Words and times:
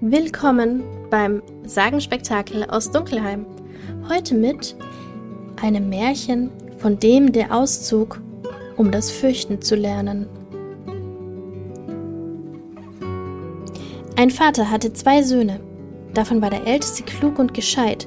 Willkommen 0.00 0.84
beim 1.10 1.42
Sagenspektakel 1.64 2.62
aus 2.70 2.92
Dunkelheim. 2.92 3.44
Heute 4.08 4.36
mit 4.36 4.76
einem 5.60 5.88
Märchen 5.88 6.50
von 6.76 7.00
dem 7.00 7.32
der 7.32 7.52
Auszug, 7.52 8.20
um 8.76 8.92
das 8.92 9.10
Fürchten 9.10 9.60
zu 9.60 9.74
lernen. 9.74 10.28
Ein 14.14 14.30
Vater 14.30 14.70
hatte 14.70 14.92
zwei 14.92 15.20
Söhne. 15.24 15.58
Davon 16.14 16.40
war 16.40 16.50
der 16.50 16.64
älteste 16.64 17.02
klug 17.02 17.40
und 17.40 17.52
gescheit 17.52 18.06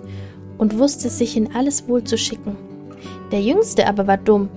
und 0.57 0.79
wusste 0.79 1.09
sich 1.09 1.35
in 1.35 1.53
alles 1.53 1.89
wohl 1.89 2.05
zu 2.05 2.17
schicken. 2.17 2.55
Der 3.33 3.41
jüngste 3.41 3.85
aber 3.85 4.07
war 4.07 4.17
dumm, 4.17 4.47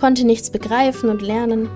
konnte 0.00 0.24
nichts 0.24 0.48
begreifen 0.48 1.10
und 1.10 1.20
lernen. 1.20 1.68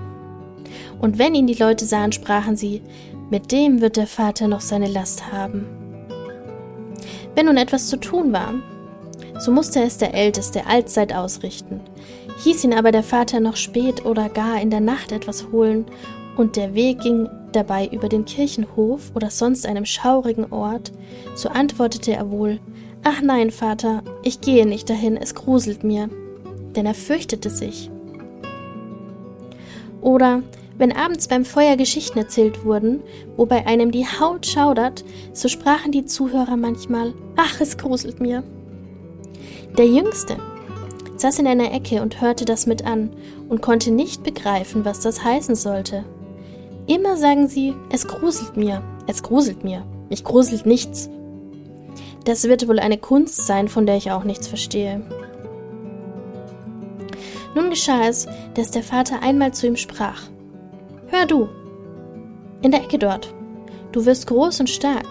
Und 0.99 1.19
wenn 1.19 1.35
ihn 1.35 1.45
die 1.45 1.53
Leute 1.53 1.85
sahen, 1.85 2.11
sprachen 2.11 2.55
sie, 2.55 2.81
mit 3.29 3.51
dem 3.51 3.81
wird 3.81 3.97
der 3.97 4.07
Vater 4.07 4.47
noch 4.47 4.61
seine 4.61 4.87
Last 4.87 5.31
haben. 5.31 5.65
Wenn 7.35 7.47
nun 7.47 7.57
etwas 7.57 7.87
zu 7.87 7.97
tun 7.97 8.31
war, 8.31 8.53
so 9.39 9.51
musste 9.51 9.81
es 9.81 9.97
der 9.97 10.13
Älteste 10.13 10.67
allzeit 10.67 11.13
ausrichten. 11.13 11.81
Hieß 12.43 12.63
ihn 12.63 12.73
aber 12.73 12.91
der 12.91 13.03
Vater 13.03 13.39
noch 13.39 13.55
spät 13.55 14.05
oder 14.05 14.29
gar 14.29 14.61
in 14.61 14.69
der 14.69 14.81
Nacht 14.81 15.11
etwas 15.11 15.51
holen, 15.51 15.85
und 16.35 16.55
der 16.55 16.73
Weg 16.73 17.01
ging 17.01 17.29
dabei 17.51 17.87
über 17.87 18.09
den 18.09 18.25
Kirchenhof 18.25 19.11
oder 19.13 19.29
sonst 19.29 19.67
einem 19.67 19.85
schaurigen 19.85 20.51
Ort, 20.51 20.91
so 21.35 21.49
antwortete 21.49 22.13
er 22.13 22.31
wohl, 22.31 22.59
Ach 23.03 23.21
nein, 23.21 23.51
Vater, 23.51 24.01
ich 24.23 24.41
gehe 24.41 24.65
nicht 24.65 24.89
dahin, 24.89 25.17
es 25.17 25.35
gruselt 25.35 25.83
mir, 25.83 26.09
denn 26.75 26.85
er 26.85 26.93
fürchtete 26.93 27.49
sich. 27.49 27.91
Oder 30.01 30.41
wenn 30.77 30.91
abends 30.91 31.27
beim 31.27 31.45
Feuer 31.45 31.77
Geschichten 31.77 32.17
erzählt 32.17 32.65
wurden, 32.65 33.01
wo 33.37 33.45
bei 33.45 33.65
einem 33.67 33.91
die 33.91 34.05
Haut 34.05 34.45
schaudert, 34.45 35.03
so 35.31 35.47
sprachen 35.47 35.91
die 35.91 36.05
Zuhörer 36.05 36.57
manchmal, 36.57 37.13
ach, 37.35 37.61
es 37.61 37.77
gruselt 37.77 38.19
mir. 38.19 38.43
Der 39.77 39.87
Jüngste 39.87 40.37
saß 41.17 41.39
in 41.39 41.47
einer 41.47 41.71
Ecke 41.71 42.01
und 42.01 42.21
hörte 42.21 42.45
das 42.45 42.65
mit 42.65 42.85
an 42.85 43.11
und 43.49 43.61
konnte 43.61 43.91
nicht 43.91 44.23
begreifen, 44.23 44.83
was 44.85 44.99
das 44.99 45.23
heißen 45.23 45.55
sollte. 45.55 46.05
Immer 46.87 47.17
sagen 47.17 47.47
sie, 47.47 47.75
es 47.91 48.07
gruselt 48.07 48.57
mir, 48.57 48.83
es 49.07 49.23
gruselt 49.23 49.63
mir, 49.63 49.85
mich 50.09 50.23
gruselt 50.23 50.65
nichts. 50.65 51.09
Das 52.25 52.43
wird 52.45 52.67
wohl 52.67 52.79
eine 52.79 52.97
Kunst 52.97 53.45
sein, 53.45 53.67
von 53.67 53.85
der 53.85 53.97
ich 53.97 54.11
auch 54.11 54.23
nichts 54.23 54.47
verstehe. 54.47 55.01
Nun 57.55 57.69
geschah 57.69 58.07
es, 58.07 58.27
dass 58.55 58.71
der 58.71 58.83
Vater 58.83 59.21
einmal 59.21 59.53
zu 59.53 59.67
ihm 59.67 59.75
sprach. 59.75 60.23
Hör 61.15 61.27
du, 61.27 61.47
in 62.63 62.71
der 62.71 62.81
Ecke 62.81 62.97
dort, 62.97 63.31
du 63.91 64.03
wirst 64.03 64.25
groß 64.25 64.61
und 64.61 64.69
stark. 64.69 65.05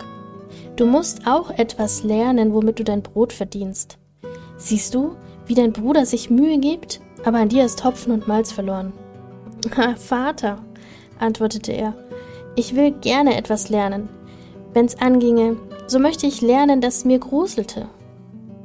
Du 0.74 0.84
musst 0.84 1.28
auch 1.28 1.50
etwas 1.50 2.02
lernen, 2.02 2.52
womit 2.52 2.80
du 2.80 2.84
dein 2.84 3.02
Brot 3.02 3.32
verdienst. 3.32 3.98
Siehst 4.56 4.96
du, 4.96 5.14
wie 5.46 5.54
dein 5.54 5.72
Bruder 5.72 6.04
sich 6.04 6.28
Mühe 6.28 6.58
gibt, 6.58 7.00
aber 7.24 7.38
an 7.38 7.50
dir 7.50 7.64
ist 7.64 7.84
Hopfen 7.84 8.12
und 8.12 8.26
Malz 8.26 8.50
verloren. 8.50 8.92
Vater, 9.96 10.58
antwortete 11.20 11.70
er, 11.70 11.94
ich 12.56 12.74
will 12.74 12.90
gerne 12.90 13.36
etwas 13.36 13.68
lernen. 13.68 14.08
Wenn's 14.74 14.96
anginge, 14.96 15.56
so 15.86 16.00
möchte 16.00 16.26
ich 16.26 16.40
lernen, 16.40 16.80
dass 16.80 17.04
mir 17.04 17.20
gruselte. 17.20 17.88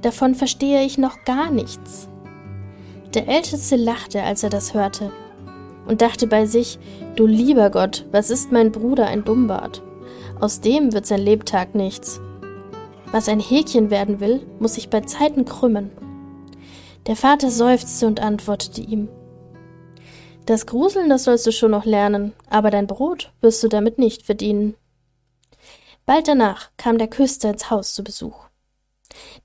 Davon 0.02 0.34
verstehe 0.34 0.84
ich 0.84 0.98
noch 0.98 1.24
gar 1.24 1.52
nichts. 1.52 2.10
Der 3.14 3.28
Älteste 3.28 3.76
lachte, 3.76 4.24
als 4.24 4.42
er 4.42 4.50
das 4.50 4.74
hörte, 4.74 5.12
und 5.88 6.02
dachte 6.02 6.28
bei 6.28 6.46
sich, 6.46 6.80
du 7.16 7.26
lieber 7.26 7.70
Gott, 7.70 8.06
was 8.12 8.30
ist 8.30 8.52
mein 8.52 8.72
Bruder 8.72 9.08
ein 9.08 9.24
Dummbart? 9.24 9.82
Aus 10.40 10.62
dem 10.62 10.94
wird 10.94 11.06
sein 11.06 11.22
Lebtag 11.22 11.76
nichts. 11.76 12.22
Was 13.12 13.30
ein 13.30 13.40
Häkchen 13.40 13.90
werden 13.90 14.20
will, 14.20 14.46
muss 14.60 14.76
sich 14.76 14.90
bei 14.90 15.02
Zeiten 15.02 15.46
krümmen. 15.46 15.92
Der 17.08 17.16
Vater 17.16 17.50
seufzte 17.50 18.06
und 18.06 18.20
antwortete 18.20 18.82
ihm, 18.82 19.08
das 20.48 20.66
Gruseln, 20.66 21.10
das 21.10 21.26
sollst 21.26 21.46
du 21.46 21.52
schon 21.52 21.72
noch 21.72 21.84
lernen, 21.84 22.32
aber 22.50 22.72
dein 22.72 22.88
Brot 22.88 23.34
wirst 23.42 23.62
du 23.64 23.68
damit 23.68 23.98
nicht 23.98 24.24
verdienen. 24.24 24.76
Bald 26.06 26.30
danach 26.30 26.70
kam 26.78 26.98
der 26.98 27.10
Küster 27.10 27.50
ins 27.50 27.70
Haus 27.70 27.94
zu 27.94 28.02
Besuch. 28.02 28.47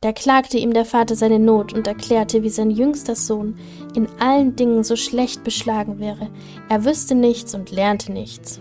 Da 0.01 0.13
klagte 0.13 0.59
ihm 0.59 0.73
der 0.73 0.85
Vater 0.85 1.15
seine 1.15 1.39
Not 1.39 1.73
und 1.73 1.87
erklärte, 1.87 2.43
wie 2.43 2.49
sein 2.49 2.71
jüngster 2.71 3.15
Sohn 3.15 3.57
in 3.95 4.09
allen 4.19 4.57
Dingen 4.57 4.85
so 4.85 4.97
schlecht 4.97 5.45
beschlagen 5.45 5.99
wäre. 5.99 6.31
Er 6.69 6.85
wüsste 6.85 7.15
nichts 7.15 7.55
und 7.55 7.71
lernte 7.71 8.13
nichts. 8.13 8.61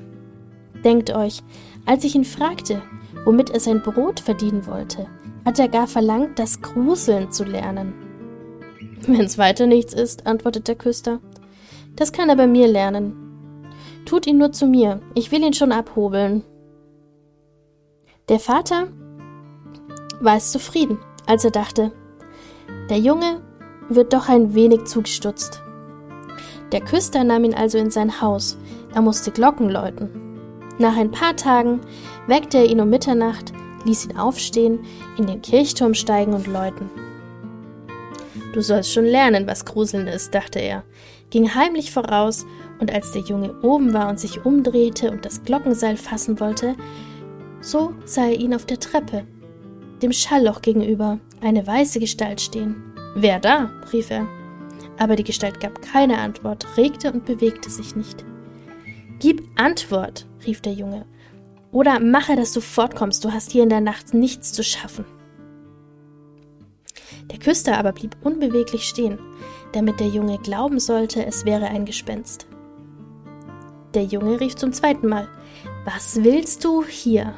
Denkt 0.84 1.14
euch, 1.16 1.42
als 1.86 2.04
ich 2.04 2.16
ihn 2.16 2.26
fragte, 2.26 2.82
womit 3.26 3.50
er 3.50 3.60
sein 3.60 3.82
Brot 3.82 4.20
verdienen 4.20 4.66
wollte, 4.68 5.08
hat 5.46 5.60
er 5.60 5.68
gar 5.68 5.88
verlangt, 5.88 6.38
das 6.40 6.62
Gruseln 6.62 7.32
zu 7.32 7.44
lernen. 7.44 7.94
Wenn's 9.08 9.38
weiter 9.38 9.66
nichts 9.66 9.94
ist, 9.94 10.28
antwortet 10.28 10.68
der 10.68 10.76
Küster, 10.76 11.20
das 11.96 12.12
kann 12.12 12.30
er 12.30 12.36
bei 12.36 12.48
mir 12.48 12.68
lernen. 12.68 13.16
Tut 14.06 14.28
ihn 14.28 14.38
nur 14.38 14.52
zu 14.52 14.66
mir, 14.68 15.02
ich 15.16 15.32
will 15.32 15.44
ihn 15.44 15.54
schon 15.54 15.72
abhobeln. 15.72 16.44
Der 18.30 18.40
Vater 18.40 18.88
war 20.24 20.38
es 20.38 20.52
zufrieden, 20.52 21.00
als 21.26 21.44
er 21.44 21.52
dachte, 21.52 21.92
der 22.90 23.00
Junge 23.00 23.42
wird 23.90 24.14
doch 24.14 24.30
ein 24.30 24.54
wenig 24.54 24.86
zugestutzt. 24.86 25.62
Der 26.72 26.82
Küster 26.82 27.24
nahm 27.24 27.44
ihn 27.44 27.54
also 27.54 27.78
in 27.78 27.92
sein 27.92 28.22
Haus, 28.22 28.58
er 28.94 29.02
musste 29.02 29.32
Glocken 29.32 29.70
läuten. 29.70 30.10
Nach 30.78 30.96
ein 30.96 31.12
paar 31.12 31.36
Tagen 31.36 31.82
weckte 32.28 32.60
er 32.60 32.66
ihn 32.66 32.80
um 32.80 32.90
Mitternacht, 32.90 33.52
ließ 33.86 34.06
ihn 34.06 34.18
aufstehen, 34.18 34.80
in 35.18 35.28
den 35.28 35.42
Kirchturm 35.42 35.94
steigen 35.94 36.34
und 36.34 36.48
läuten. 36.48 36.90
Du 38.54 38.62
sollst 38.62 38.92
schon 38.92 39.06
lernen, 39.06 39.48
was 39.48 39.66
Gruseln 39.66 40.08
ist, 40.08 40.34
dachte 40.36 40.60
er, 40.60 40.84
ging 41.30 41.54
heimlich 41.54 41.92
voraus, 41.92 42.46
und 42.80 42.92
als 42.92 43.12
der 43.12 43.22
Junge 43.22 43.54
oben 43.62 43.94
war 43.94 44.10
und 44.10 44.20
sich 44.20 44.44
umdrehte 44.44 45.12
und 45.12 45.24
das 45.24 45.44
Glockenseil 45.44 45.98
fassen 45.98 46.40
wollte, 46.40 46.76
so 47.62 47.94
sah 48.06 48.26
er 48.26 48.40
ihn 48.40 48.56
auf 48.56 48.66
der 48.66 48.80
Treppe, 48.80 49.26
dem 50.02 50.12
Schallloch 50.12 50.62
gegenüber, 50.62 51.20
eine 51.42 51.66
weiße 51.66 52.00
Gestalt 52.00 52.42
stehen. 52.42 52.76
Wer 53.16 53.40
da? 53.40 53.72
rief 53.94 54.10
er. 54.10 54.28
Aber 54.98 55.16
die 55.16 55.24
Gestalt 55.24 55.60
gab 55.60 55.82
keine 55.82 56.20
Antwort, 56.20 56.66
regte 56.78 57.12
und 57.12 57.26
bewegte 57.26 57.70
sich 57.70 57.96
nicht. 57.96 58.24
Gib 59.20 59.44
Antwort, 59.56 60.28
rief 60.46 60.62
der 60.62 60.74
Junge. 60.74 61.06
Oder 61.72 62.00
mache, 62.00 62.36
dass 62.36 62.54
du 62.54 62.62
fortkommst, 62.62 63.24
du 63.24 63.32
hast 63.32 63.52
hier 63.52 63.64
in 63.64 63.70
der 63.70 63.82
Nacht 63.82 64.14
nichts 64.14 64.52
zu 64.52 64.64
schaffen. 64.64 65.06
Der 67.32 67.40
Küster 67.40 67.78
aber 67.78 67.94
blieb 67.94 68.18
unbeweglich 68.24 68.84
stehen, 68.84 69.20
damit 69.72 70.00
der 70.00 70.08
Junge 70.08 70.38
glauben 70.40 70.80
sollte, 70.80 71.26
es 71.26 71.46
wäre 71.46 71.66
ein 71.68 71.86
Gespenst. 71.86 72.48
Der 73.94 74.04
Junge 74.04 74.40
rief 74.40 74.56
zum 74.56 74.74
zweiten 74.74 75.08
Mal 75.08 75.28
Was 75.86 76.24
willst 76.24 76.64
du 76.64 76.86
hier? 76.86 77.34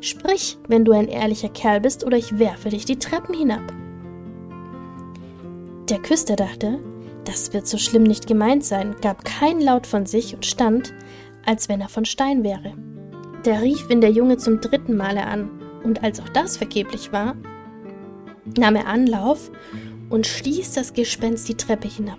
Sprich, 0.00 0.58
wenn 0.68 0.84
du 0.84 0.92
ein 0.92 1.08
ehrlicher 1.08 1.48
Kerl 1.48 1.80
bist, 1.80 2.04
oder 2.04 2.16
ich 2.16 2.38
werfe 2.38 2.68
dich 2.70 2.84
die 2.84 2.98
Treppen 2.98 3.34
hinab. 3.34 3.72
Der 5.88 5.98
Küster 5.98 6.36
dachte, 6.36 6.78
das 7.24 7.52
wird 7.52 7.66
so 7.66 7.78
schlimm 7.78 8.04
nicht 8.04 8.26
gemeint 8.26 8.64
sein, 8.64 8.94
gab 9.02 9.24
kein 9.24 9.60
Laut 9.60 9.86
von 9.86 10.06
sich 10.06 10.34
und 10.34 10.46
stand, 10.46 10.94
als 11.44 11.68
wenn 11.68 11.80
er 11.80 11.88
von 11.88 12.04
Stein 12.04 12.44
wäre. 12.44 12.74
Der 13.44 13.62
rief 13.62 13.88
ihn 13.90 14.00
der 14.00 14.10
Junge 14.10 14.36
zum 14.36 14.60
dritten 14.60 14.96
Male 14.96 15.26
an, 15.26 15.50
und 15.82 16.02
als 16.02 16.20
auch 16.20 16.28
das 16.28 16.56
vergeblich 16.56 17.12
war, 17.12 17.36
nahm 18.56 18.76
er 18.76 18.86
Anlauf 18.86 19.50
und 20.10 20.26
stieß 20.26 20.72
das 20.72 20.92
Gespenst 20.92 21.48
die 21.48 21.56
Treppe 21.56 21.88
hinab, 21.88 22.18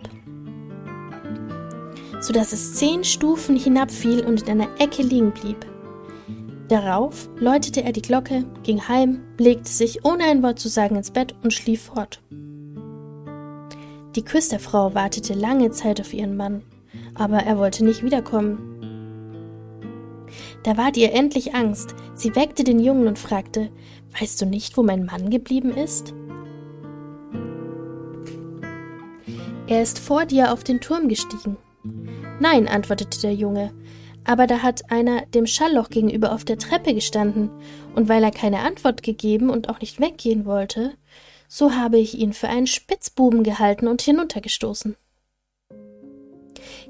so 2.22 2.34
dass 2.34 2.53
es 2.53 2.75
zehn 2.75 3.03
Stufen 3.03 3.56
hinabfiel 3.56 4.25
und 4.25 4.44
in 4.44 4.62
einer 4.62 4.69
Ecke 4.79 5.01
liegen 5.01 5.31
blieb. 5.31 5.65
Darauf 6.69 7.27
läutete 7.36 7.83
er 7.83 7.92
die 7.92 8.01
Glocke, 8.04 8.45
ging 8.62 8.88
heim, 8.88 9.24
legte 9.39 9.71
sich 9.71 10.06
ohne 10.06 10.25
ein 10.25 10.44
Wort 10.44 10.60
zu 10.60 10.69
sagen 10.69 10.95
ins 10.95 11.10
Bett 11.10 11.33
und 11.42 11.51
schlief 11.51 11.81
fort. 11.81 12.21
Die 14.16 14.24
Küsterfrau 14.24 14.94
wartete 14.94 15.33
lange 15.33 15.71
Zeit 15.71 16.00
auf 16.00 16.13
ihren 16.13 16.38
Mann, 16.38 16.62
aber 17.16 17.38
er 17.38 17.57
wollte 17.57 17.83
nicht 17.83 18.04
wiederkommen. 18.04 18.60
Da 20.62 20.77
ward 20.77 20.95
ihr 20.95 21.12
endlich 21.12 21.56
Angst. 21.56 21.95
Sie 22.13 22.36
weckte 22.36 22.63
den 22.63 22.80
Jungen 22.80 23.07
und 23.07 23.18
fragte: 23.18 23.72
Weißt 24.19 24.39
du 24.39 24.45
nicht, 24.45 24.77
wo 24.77 24.83
mein 24.83 25.06
Mann 25.06 25.31
geblieben 25.31 25.72
ist? 25.72 26.13
Er 29.65 29.81
ist 29.81 29.98
vor 29.98 30.25
dir 30.25 30.54
auf 30.54 30.63
den 30.63 30.81
Turm 30.81 31.07
gestiegen. 31.07 31.57
Nein, 32.39 32.68
antwortete 32.68 33.22
der 33.22 33.33
Junge, 33.33 33.72
aber 34.29 34.45
da 34.45 34.61
hat 34.61 34.91
einer 34.91 35.25
dem 35.25 35.47
Schallloch 35.47 35.89
gegenüber 35.89 36.33
auf 36.33 36.45
der 36.45 36.59
Treppe 36.59 36.93
gestanden, 36.93 37.49
und 37.95 38.09
weil 38.09 38.23
er 38.23 38.29
keine 38.29 38.59
Antwort 38.59 39.01
gegeben 39.01 39.49
und 39.49 39.69
auch 39.69 39.81
nicht 39.81 39.99
weggehen 39.99 40.45
wollte, 40.45 40.93
so 41.47 41.73
habe 41.73 41.97
ich 41.97 42.15
ihn 42.15 42.33
für 42.33 42.47
einen 42.47 42.67
Spitzbuben 42.67 43.41
gehalten 43.41 43.87
und 43.87 44.03
hinuntergestoßen. 44.03 44.95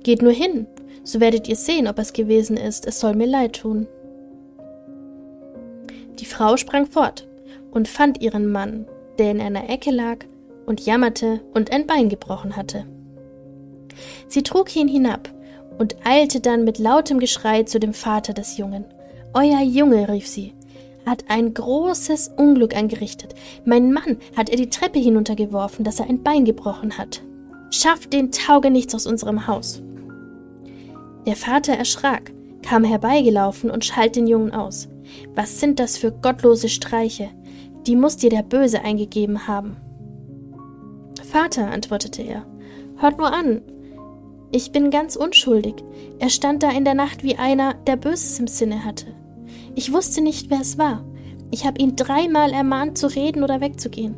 Geht 0.03 0.21
nur 0.21 0.33
hin, 0.33 0.67
so 1.05 1.21
werdet 1.21 1.47
ihr 1.47 1.55
sehen, 1.55 1.87
ob 1.87 1.97
es 1.97 2.11
gewesen 2.11 2.57
ist, 2.57 2.85
es 2.85 2.99
soll 2.99 3.15
mir 3.15 3.27
leid 3.27 3.61
tun. 3.61 3.87
Die 6.19 6.25
Frau 6.25 6.57
sprang 6.57 6.87
fort 6.87 7.25
und 7.71 7.87
fand 7.87 8.21
ihren 8.21 8.51
Mann, 8.51 8.85
der 9.17 9.31
in 9.31 9.39
einer 9.39 9.69
Ecke 9.69 9.91
lag 9.91 10.25
und 10.65 10.85
jammerte 10.85 11.39
und 11.53 11.71
ein 11.71 11.87
Bein 11.87 12.09
gebrochen 12.09 12.57
hatte. 12.57 12.85
Sie 14.27 14.43
trug 14.43 14.75
ihn 14.75 14.89
hinab 14.89 15.29
und 15.79 15.95
eilte 16.03 16.41
dann 16.41 16.63
mit 16.63 16.77
lautem 16.77 17.19
Geschrei 17.19 17.63
zu 17.63 17.79
dem 17.79 17.93
Vater 17.93 18.33
des 18.33 18.57
Jungen. 18.57 18.85
Euer 19.33 19.61
Junge, 19.61 20.07
rief 20.09 20.27
sie, 20.27 20.53
hat 21.05 21.25
ein 21.29 21.53
großes 21.53 22.31
Unglück 22.37 22.75
angerichtet. 22.75 23.33
Mein 23.65 23.91
Mann 23.91 24.17
hat 24.37 24.49
er 24.49 24.57
die 24.57 24.69
Treppe 24.69 24.99
hinuntergeworfen, 24.99 25.83
dass 25.83 25.99
er 25.99 26.07
ein 26.07 26.21
Bein 26.21 26.45
gebrochen 26.45 26.97
hat. 26.97 27.21
Schafft 27.71 28.13
den 28.13 28.31
Taugenichts 28.31 28.93
aus 28.93 29.07
unserem 29.07 29.47
Haus. 29.47 29.81
Der 31.25 31.35
Vater 31.35 31.73
erschrak, 31.73 32.31
kam 32.61 32.83
herbeigelaufen 32.83 33.71
und 33.71 33.85
schalt 33.85 34.15
den 34.15 34.27
Jungen 34.27 34.51
aus. 34.53 34.89
Was 35.33 35.59
sind 35.59 35.79
das 35.79 35.97
für 35.97 36.11
gottlose 36.11 36.69
Streiche? 36.69 37.29
Die 37.87 37.95
muss 37.95 38.17
dir 38.17 38.29
der 38.29 38.43
Böse 38.43 38.83
eingegeben 38.83 39.47
haben. 39.47 39.77
Vater, 41.23 41.69
antwortete 41.69 42.21
er, 42.21 42.45
hört 42.97 43.17
nur 43.17 43.31
an. 43.31 43.61
Ich 44.51 44.71
bin 44.71 44.89
ganz 44.89 45.15
unschuldig. 45.15 45.75
Er 46.17 46.29
stand 46.29 46.63
da 46.63 46.71
in 46.71 46.85
der 46.85 46.95
Nacht 46.95 47.23
wie 47.23 47.37
einer, 47.37 47.75
der 47.75 47.97
Böses 47.97 48.39
im 48.39 48.47
Sinne 48.47 48.83
hatte. 48.83 49.05
Ich 49.75 49.93
wusste 49.93 50.21
nicht, 50.21 50.49
wer 50.49 50.61
es 50.61 50.77
war. 50.77 51.05
Ich 51.51 51.65
habe 51.65 51.79
ihn 51.79 51.95
dreimal 51.95 52.51
ermahnt, 52.51 52.97
zu 52.97 53.07
reden 53.07 53.43
oder 53.43 53.61
wegzugehen. 53.61 54.15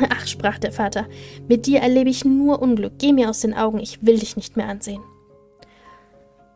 Ach, 0.10 0.26
sprach 0.26 0.58
der 0.58 0.72
Vater, 0.72 1.06
mit 1.48 1.66
dir 1.66 1.80
erlebe 1.80 2.10
ich 2.10 2.24
nur 2.24 2.60
Unglück. 2.60 2.94
Geh 2.98 3.12
mir 3.12 3.30
aus 3.30 3.40
den 3.40 3.54
Augen, 3.54 3.78
ich 3.78 4.04
will 4.04 4.18
dich 4.18 4.36
nicht 4.36 4.56
mehr 4.56 4.68
ansehen. 4.68 5.02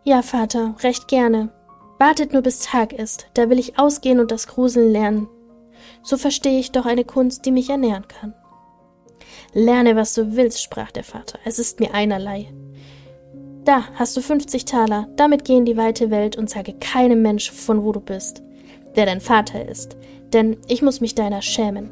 Ja, 0.04 0.22
Vater, 0.22 0.74
recht 0.82 1.06
gerne. 1.06 1.52
Wartet 1.98 2.32
nur 2.32 2.42
bis 2.42 2.58
Tag 2.58 2.92
ist, 2.92 3.28
da 3.34 3.48
will 3.48 3.60
ich 3.60 3.78
ausgehen 3.78 4.19
und 4.19 4.32
das 4.32 4.48
Gruseln 4.48 4.90
lernen. 4.90 5.28
So 6.02 6.16
verstehe 6.16 6.58
ich 6.58 6.72
doch 6.72 6.86
eine 6.86 7.04
Kunst, 7.04 7.46
die 7.46 7.52
mich 7.52 7.70
ernähren 7.70 8.08
kann. 8.08 8.34
Lerne, 9.52 9.94
was 9.94 10.14
du 10.14 10.34
willst, 10.34 10.60
sprach 10.62 10.90
der 10.90 11.04
Vater, 11.04 11.38
es 11.44 11.60
ist 11.60 11.78
mir 11.78 11.94
einerlei. 11.94 12.52
Da 13.64 13.84
hast 13.94 14.16
du 14.16 14.20
fünfzig 14.20 14.64
Taler, 14.64 15.06
damit 15.14 15.44
geh 15.44 15.56
in 15.56 15.64
die 15.64 15.76
weite 15.76 16.10
Welt 16.10 16.36
und 16.36 16.50
sage 16.50 16.72
keinem 16.72 17.22
Mensch, 17.22 17.50
von 17.50 17.84
wo 17.84 17.92
du 17.92 18.00
bist, 18.00 18.42
der 18.96 19.06
dein 19.06 19.20
Vater 19.20 19.68
ist, 19.68 19.96
denn 20.32 20.56
ich 20.66 20.82
muss 20.82 21.00
mich 21.00 21.14
deiner 21.14 21.42
schämen. 21.42 21.90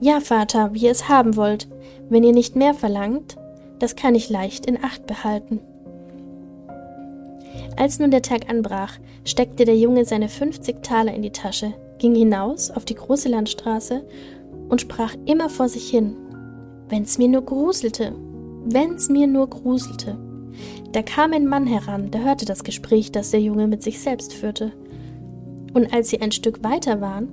Ja, 0.00 0.20
Vater, 0.20 0.74
wie 0.74 0.80
ihr 0.80 0.90
es 0.90 1.08
haben 1.08 1.36
wollt, 1.36 1.68
wenn 2.08 2.24
ihr 2.24 2.32
nicht 2.32 2.56
mehr 2.56 2.74
verlangt, 2.74 3.36
das 3.78 3.94
kann 3.94 4.14
ich 4.14 4.30
leicht 4.30 4.66
in 4.66 4.82
Acht 4.82 5.06
behalten. 5.06 5.60
Als 7.76 7.98
nun 7.98 8.10
der 8.10 8.22
Tag 8.22 8.50
anbrach, 8.50 8.98
steckte 9.24 9.64
der 9.64 9.76
Junge 9.76 10.04
seine 10.04 10.28
fünfzig 10.28 10.82
Taler 10.82 11.14
in 11.14 11.22
die 11.22 11.30
Tasche, 11.30 11.72
ging 11.98 12.14
hinaus 12.14 12.70
auf 12.70 12.84
die 12.84 12.94
große 12.94 13.28
Landstraße 13.28 14.04
und 14.68 14.80
sprach 14.80 15.14
immer 15.24 15.48
vor 15.48 15.68
sich 15.68 15.88
hin. 15.88 16.16
Wenn's 16.88 17.18
mir 17.18 17.28
nur 17.28 17.42
gruselte, 17.42 18.12
wenn's 18.66 19.08
mir 19.08 19.26
nur 19.26 19.48
gruselte. 19.48 20.18
Da 20.92 21.02
kam 21.02 21.32
ein 21.32 21.46
Mann 21.46 21.66
heran, 21.66 22.10
der 22.10 22.24
hörte 22.24 22.44
das 22.44 22.64
Gespräch, 22.64 23.12
das 23.12 23.30
der 23.30 23.40
Junge 23.40 23.66
mit 23.66 23.82
sich 23.82 24.00
selbst 24.00 24.32
führte. 24.32 24.72
Und 25.74 25.92
als 25.92 26.08
sie 26.10 26.20
ein 26.20 26.32
Stück 26.32 26.64
weiter 26.64 27.00
waren, 27.00 27.28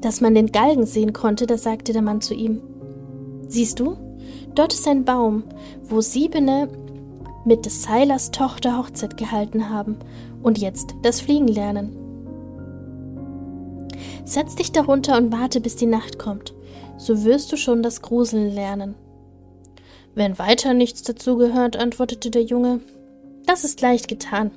dass 0.00 0.20
man 0.20 0.34
den 0.34 0.52
Galgen 0.52 0.86
sehen 0.86 1.12
konnte, 1.12 1.46
da 1.46 1.58
sagte 1.58 1.92
der 1.92 2.02
Mann 2.02 2.20
zu 2.20 2.34
ihm: 2.34 2.60
Siehst 3.48 3.80
du, 3.80 3.96
dort 4.54 4.72
ist 4.72 4.88
ein 4.88 5.04
Baum, 5.04 5.44
wo 5.82 6.00
Siebene 6.00 6.68
mit 7.44 7.66
des 7.66 7.82
Seilers 7.82 8.30
Tochter 8.30 8.78
Hochzeit 8.78 9.16
gehalten 9.16 9.68
haben 9.68 9.96
und 10.42 10.58
jetzt 10.58 10.94
das 11.02 11.20
Fliegen 11.20 11.48
lernen. 11.48 11.96
Setz 14.24 14.54
dich 14.56 14.72
darunter 14.72 15.18
und 15.18 15.32
warte, 15.32 15.60
bis 15.60 15.76
die 15.76 15.86
Nacht 15.86 16.18
kommt, 16.18 16.54
so 16.96 17.24
wirst 17.24 17.52
du 17.52 17.56
schon 17.56 17.82
das 17.82 18.00
Gruseln 18.00 18.54
lernen. 18.54 18.94
Wenn 20.14 20.38
weiter 20.38 20.74
nichts 20.74 21.02
dazugehört, 21.02 21.76
antwortete 21.76 22.30
der 22.30 22.42
Junge, 22.42 22.80
das 23.46 23.64
ist 23.64 23.80
leicht 23.80 24.08
getan. 24.08 24.52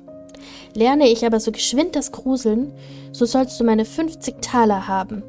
Lerne 0.74 1.08
ich 1.08 1.26
aber 1.26 1.40
so 1.40 1.50
geschwind 1.50 1.96
das 1.96 2.12
Gruseln, 2.12 2.72
so 3.12 3.26
sollst 3.26 3.58
du 3.58 3.64
meine 3.64 3.84
fünfzig 3.84 4.36
Taler 4.40 4.86
haben. 4.86 5.22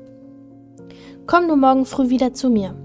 Komm 1.25 1.47
nur 1.47 1.57
morgen 1.57 1.85
früh 1.85 2.09
wieder 2.09 2.33
zu 2.33 2.49
mir. 2.49 2.75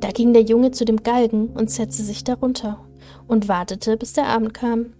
Da 0.00 0.10
ging 0.10 0.32
der 0.32 0.42
Junge 0.42 0.70
zu 0.70 0.84
dem 0.84 1.02
Galgen 1.02 1.48
und 1.48 1.70
setzte 1.70 2.02
sich 2.02 2.24
darunter 2.24 2.84
und 3.26 3.48
wartete, 3.48 3.96
bis 3.96 4.12
der 4.12 4.26
Abend 4.26 4.54
kam. 4.54 4.94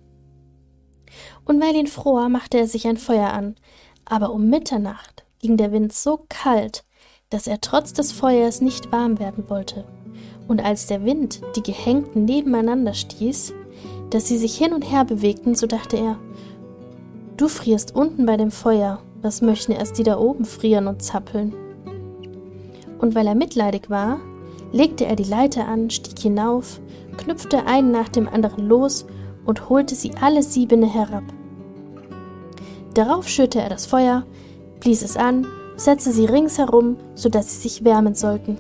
Und 1.44 1.60
weil 1.60 1.75
ihn 1.75 1.88
fror, 1.88 2.28
machte 2.28 2.58
er 2.58 2.66
sich 2.66 2.87
ein 2.87 2.96
Feuer 2.96 3.32
an, 3.32 3.56
aber 4.05 4.32
um 4.32 4.48
Mitternacht 4.48 5.25
ging 5.40 5.56
der 5.56 5.72
Wind 5.72 5.93
so 5.93 6.25
kalt, 6.28 6.84
dass 7.32 7.46
er 7.46 7.62
trotz 7.62 7.94
des 7.94 8.12
Feuers 8.12 8.61
nicht 8.61 8.93
warm 8.93 9.19
werden 9.19 9.44
wollte. 9.49 9.84
Und 10.49 10.62
als 10.62 10.87
der 10.87 11.05
Wind 11.06 11.40
die 11.56 11.62
Gehängten 11.62 12.26
nebeneinander 12.26 12.93
stieß, 12.93 13.55
dass 14.11 14.29
sie 14.29 14.37
sich 14.37 14.55
hin 14.55 14.75
und 14.75 14.82
her 14.82 15.06
bewegten, 15.06 15.55
so 15.55 15.67
dachte 15.67 15.96
er, 15.96 16.19
du 17.38 17.49
frierst 17.49 17.94
unten 17.94 18.26
bei 18.26 18.37
dem 18.37 18.50
Feuer, 18.50 19.00
was 19.23 19.40
möchten 19.40 19.73
erst 19.73 19.96
die 19.96 20.02
da 20.02 20.19
oben 20.19 20.44
frieren 20.44 20.87
und 20.87 21.02
zappeln? 21.02 21.55
Und 22.99 23.14
weil 23.14 23.26
er 23.26 23.34
mitleidig 23.34 23.88
war, 23.88 24.20
legte 24.70 25.06
er 25.06 25.17
die 25.17 25.25
Leiter 25.25 25.67
an, 25.67 25.88
stieg 25.88 26.19
hinauf, 26.19 26.81
knüpfte 27.17 27.67
einen 27.67 27.93
nach 27.93 28.11
dem 28.11 28.29
anderen 28.29 28.69
los 28.69 29.06
und 29.46 29.70
holte 29.70 29.94
sie 29.94 30.12
alle 30.20 30.43
siebene 30.43 30.87
herab. 30.87 31.25
Darauf 32.93 33.26
schürte 33.26 33.61
er 33.61 33.70
das 33.70 33.87
Feuer, 33.87 34.26
blies 34.81 35.00
es 35.00 35.17
an 35.17 35.46
setzte 35.82 36.12
sie 36.12 36.26
ringsherum, 36.26 36.96
so 37.14 37.29
dass 37.29 37.52
sie 37.52 37.69
sich 37.69 37.84
wärmen 37.84 38.14
sollten. 38.14 38.56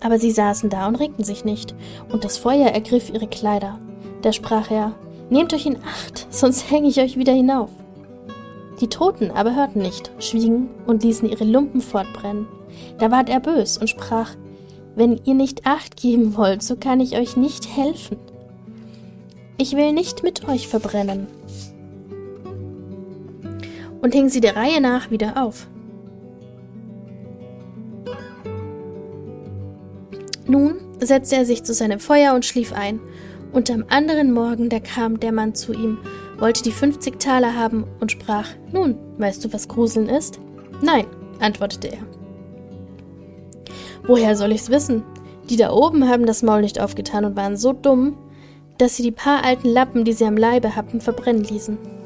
Aber 0.00 0.18
sie 0.18 0.30
saßen 0.30 0.70
da 0.70 0.86
und 0.86 0.96
regten 0.96 1.24
sich 1.24 1.44
nicht, 1.44 1.74
und 2.12 2.24
das 2.24 2.38
Feuer 2.38 2.68
ergriff 2.68 3.10
ihre 3.12 3.26
Kleider. 3.26 3.78
Da 4.22 4.32
sprach 4.32 4.70
er, 4.70 4.94
Nehmt 5.30 5.52
euch 5.52 5.66
in 5.66 5.76
Acht, 5.76 6.26
sonst 6.30 6.70
hänge 6.70 6.88
ich 6.88 7.00
euch 7.00 7.18
wieder 7.18 7.34
hinauf. 7.34 7.68
Die 8.80 8.88
Toten 8.88 9.30
aber 9.30 9.54
hörten 9.54 9.82
nicht, 9.82 10.10
schwiegen 10.20 10.70
und 10.86 11.02
ließen 11.02 11.28
ihre 11.28 11.44
Lumpen 11.44 11.80
fortbrennen. 11.80 12.46
Da 12.98 13.10
ward 13.10 13.28
er 13.28 13.40
bös 13.40 13.76
und 13.76 13.90
sprach, 13.90 14.30
Wenn 14.94 15.20
ihr 15.24 15.34
nicht 15.34 15.66
Acht 15.66 16.00
geben 16.00 16.36
wollt, 16.36 16.62
so 16.62 16.76
kann 16.76 17.00
ich 17.00 17.18
euch 17.18 17.36
nicht 17.36 17.76
helfen. 17.76 18.16
Ich 19.58 19.76
will 19.76 19.92
nicht 19.92 20.22
mit 20.22 20.48
euch 20.48 20.68
verbrennen 20.68 21.26
und 24.08 24.14
hing 24.14 24.30
sie 24.30 24.40
der 24.40 24.56
Reihe 24.56 24.80
nach 24.80 25.10
wieder 25.10 25.36
auf. 25.36 25.66
Nun 30.46 30.76
setzte 30.98 31.36
er 31.36 31.44
sich 31.44 31.62
zu 31.62 31.74
seinem 31.74 32.00
Feuer 32.00 32.32
und 32.32 32.46
schlief 32.46 32.72
ein, 32.72 33.00
und 33.52 33.70
am 33.70 33.84
anderen 33.90 34.32
Morgen 34.32 34.70
da 34.70 34.80
kam 34.80 35.20
der 35.20 35.30
Mann 35.30 35.54
zu 35.54 35.74
ihm, 35.74 35.98
wollte 36.38 36.62
die 36.62 36.72
fünfzig 36.72 37.20
Taler 37.20 37.54
haben 37.54 37.84
und 38.00 38.10
sprach, 38.10 38.48
Nun, 38.72 38.96
weißt 39.18 39.44
du, 39.44 39.52
was 39.52 39.68
Gruseln 39.68 40.08
ist? 40.08 40.40
Nein, 40.80 41.04
antwortete 41.38 41.88
er. 41.88 42.00
Woher 44.06 44.36
soll 44.36 44.52
ich's 44.52 44.70
wissen? 44.70 45.02
Die 45.50 45.56
da 45.56 45.70
oben 45.70 46.08
haben 46.08 46.24
das 46.24 46.42
Maul 46.42 46.62
nicht 46.62 46.80
aufgetan 46.80 47.26
und 47.26 47.36
waren 47.36 47.58
so 47.58 47.74
dumm, 47.74 48.16
dass 48.78 48.96
sie 48.96 49.02
die 49.02 49.12
paar 49.12 49.44
alten 49.44 49.68
Lappen, 49.68 50.06
die 50.06 50.14
sie 50.14 50.24
am 50.24 50.38
Leibe 50.38 50.76
hatten, 50.76 51.02
verbrennen 51.02 51.44
ließen. 51.44 51.97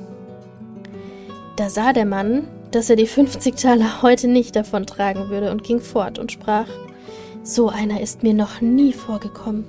Da 1.56 1.68
sah 1.68 1.92
der 1.92 2.06
Mann, 2.06 2.48
dass 2.70 2.88
er 2.88 2.96
die 2.96 3.06
50 3.06 3.56
Taler 3.56 4.00
heute 4.02 4.26
nicht 4.26 4.56
davon 4.56 4.86
tragen 4.86 5.28
würde 5.28 5.50
und 5.50 5.62
ging 5.62 5.80
fort 5.80 6.18
und 6.18 6.32
sprach, 6.32 6.66
so 7.42 7.68
einer 7.68 8.00
ist 8.00 8.22
mir 8.22 8.32
noch 8.32 8.60
nie 8.60 8.92
vorgekommen. 8.92 9.64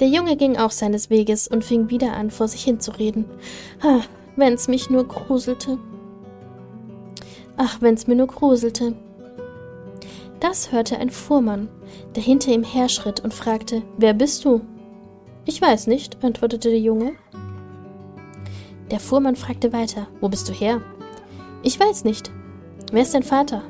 Der 0.00 0.08
Junge 0.08 0.36
ging 0.36 0.56
auch 0.56 0.70
seines 0.70 1.10
Weges 1.10 1.48
und 1.48 1.64
fing 1.64 1.90
wieder 1.90 2.12
an, 2.12 2.30
vor 2.30 2.48
sich 2.48 2.64
hinzureden. 2.64 3.24
Ah, 3.82 4.00
wenn's 4.36 4.68
mich 4.68 4.90
nur 4.90 5.08
gruselte. 5.08 5.78
Ach, 7.56 7.80
wenn's 7.80 8.06
mir 8.06 8.16
nur 8.16 8.26
gruselte. 8.26 8.94
Das 10.40 10.72
hörte 10.72 10.98
ein 10.98 11.10
Fuhrmann, 11.10 11.68
der 12.14 12.22
hinter 12.22 12.52
ihm 12.52 12.64
herschritt 12.64 13.20
und 13.20 13.32
fragte, 13.32 13.82
Wer 13.96 14.14
bist 14.14 14.44
du? 14.44 14.60
Ich 15.46 15.60
weiß 15.60 15.86
nicht, 15.86 16.22
antwortete 16.22 16.70
der 16.70 16.80
Junge. 16.80 17.12
Der 18.90 19.00
Fuhrmann 19.00 19.36
fragte 19.36 19.72
weiter, 19.72 20.06
wo 20.20 20.28
bist 20.28 20.48
du 20.48 20.52
her? 20.52 20.82
Ich 21.62 21.78
weiß 21.80 22.04
nicht. 22.04 22.30
Wer 22.92 23.02
ist 23.02 23.14
dein 23.14 23.22
Vater? 23.22 23.62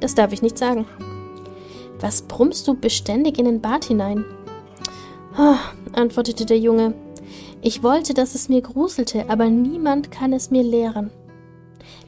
Das 0.00 0.14
darf 0.14 0.32
ich 0.32 0.42
nicht 0.42 0.58
sagen. 0.58 0.86
Was 2.00 2.22
brummst 2.22 2.66
du 2.68 2.74
beständig 2.74 3.38
in 3.38 3.44
den 3.46 3.60
Bart 3.60 3.84
hinein? 3.84 4.24
Oh, 5.38 5.56
antwortete 5.92 6.44
der 6.44 6.58
Junge. 6.58 6.94
Ich 7.62 7.82
wollte, 7.82 8.14
dass 8.14 8.34
es 8.34 8.48
mir 8.48 8.60
gruselte, 8.60 9.30
aber 9.30 9.46
niemand 9.46 10.10
kann 10.10 10.32
es 10.32 10.50
mir 10.50 10.62
lehren. 10.62 11.10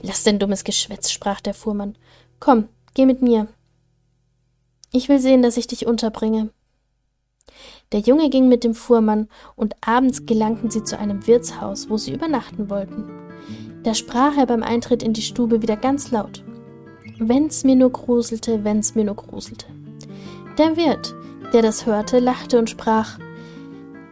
Lass 0.02 0.24
dein 0.24 0.38
dummes 0.38 0.64
Geschwätz, 0.64 1.10
sprach 1.10 1.40
der 1.40 1.54
Fuhrmann. 1.54 1.96
Komm, 2.40 2.68
geh 2.94 3.06
mit 3.06 3.22
mir. 3.22 3.48
Ich 4.92 5.08
will 5.08 5.18
sehen, 5.18 5.42
dass 5.42 5.56
ich 5.56 5.66
dich 5.66 5.86
unterbringe. 5.86 6.50
Der 7.92 8.00
Junge 8.00 8.28
ging 8.28 8.48
mit 8.48 8.64
dem 8.64 8.74
Fuhrmann, 8.74 9.28
und 9.56 9.74
abends 9.80 10.26
gelangten 10.26 10.70
sie 10.70 10.84
zu 10.84 10.98
einem 10.98 11.26
Wirtshaus, 11.26 11.88
wo 11.88 11.96
sie 11.96 12.12
übernachten 12.12 12.68
wollten. 12.68 13.04
Da 13.82 13.94
sprach 13.94 14.36
er 14.36 14.46
beim 14.46 14.62
Eintritt 14.62 15.02
in 15.02 15.14
die 15.14 15.22
Stube 15.22 15.62
wieder 15.62 15.76
ganz 15.76 16.10
laut. 16.10 16.44
Wenn's 17.18 17.64
mir 17.64 17.76
nur 17.76 17.90
gruselte, 17.90 18.62
wenn's 18.64 18.94
mir 18.94 19.04
nur 19.04 19.16
gruselte. 19.16 19.66
Der 20.58 20.76
Wirt, 20.76 21.14
der 21.52 21.62
das 21.62 21.86
hörte, 21.86 22.18
lachte 22.18 22.58
und 22.58 22.68
sprach, 22.68 23.18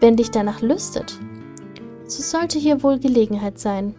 wenn 0.00 0.16
dich 0.16 0.30
danach 0.30 0.62
lüstet, 0.62 1.18
so 2.06 2.22
sollte 2.22 2.58
hier 2.58 2.82
wohl 2.82 2.98
Gelegenheit 2.98 3.58
sein. 3.58 3.94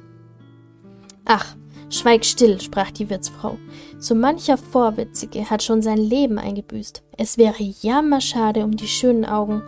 Ach, 1.26 1.56
schweig 1.90 2.26
still, 2.26 2.60
sprach 2.60 2.92
die 2.92 3.10
Wirtsfrau. 3.10 3.58
So 4.00 4.16
mancher 4.16 4.58
Vorwitzige 4.58 5.50
hat 5.50 5.64
schon 5.64 5.82
sein 5.82 5.98
Leben 5.98 6.38
eingebüßt. 6.38 7.04
Es 7.18 7.38
wäre 7.38 7.64
jammerschade 7.64 8.64
um 8.64 8.76
die 8.76 8.88
schönen 8.88 9.26
Augen, 9.26 9.62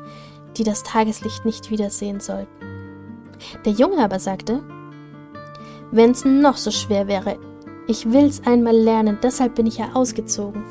die 0.57 0.63
das 0.63 0.83
Tageslicht 0.83 1.45
nicht 1.45 1.71
wiedersehen 1.71 2.19
sollten. 2.19 2.49
Der 3.65 3.73
Junge 3.73 4.03
aber 4.03 4.19
sagte, 4.19 4.61
wenn's 5.91 6.25
noch 6.25 6.57
so 6.57 6.71
schwer 6.71 7.07
wäre, 7.07 7.38
ich 7.88 8.11
will's 8.11 8.41
einmal 8.45 8.75
lernen, 8.75 9.17
deshalb 9.23 9.55
bin 9.55 9.65
ich 9.65 9.77
ja 9.77 9.93
ausgezogen. 9.93 10.63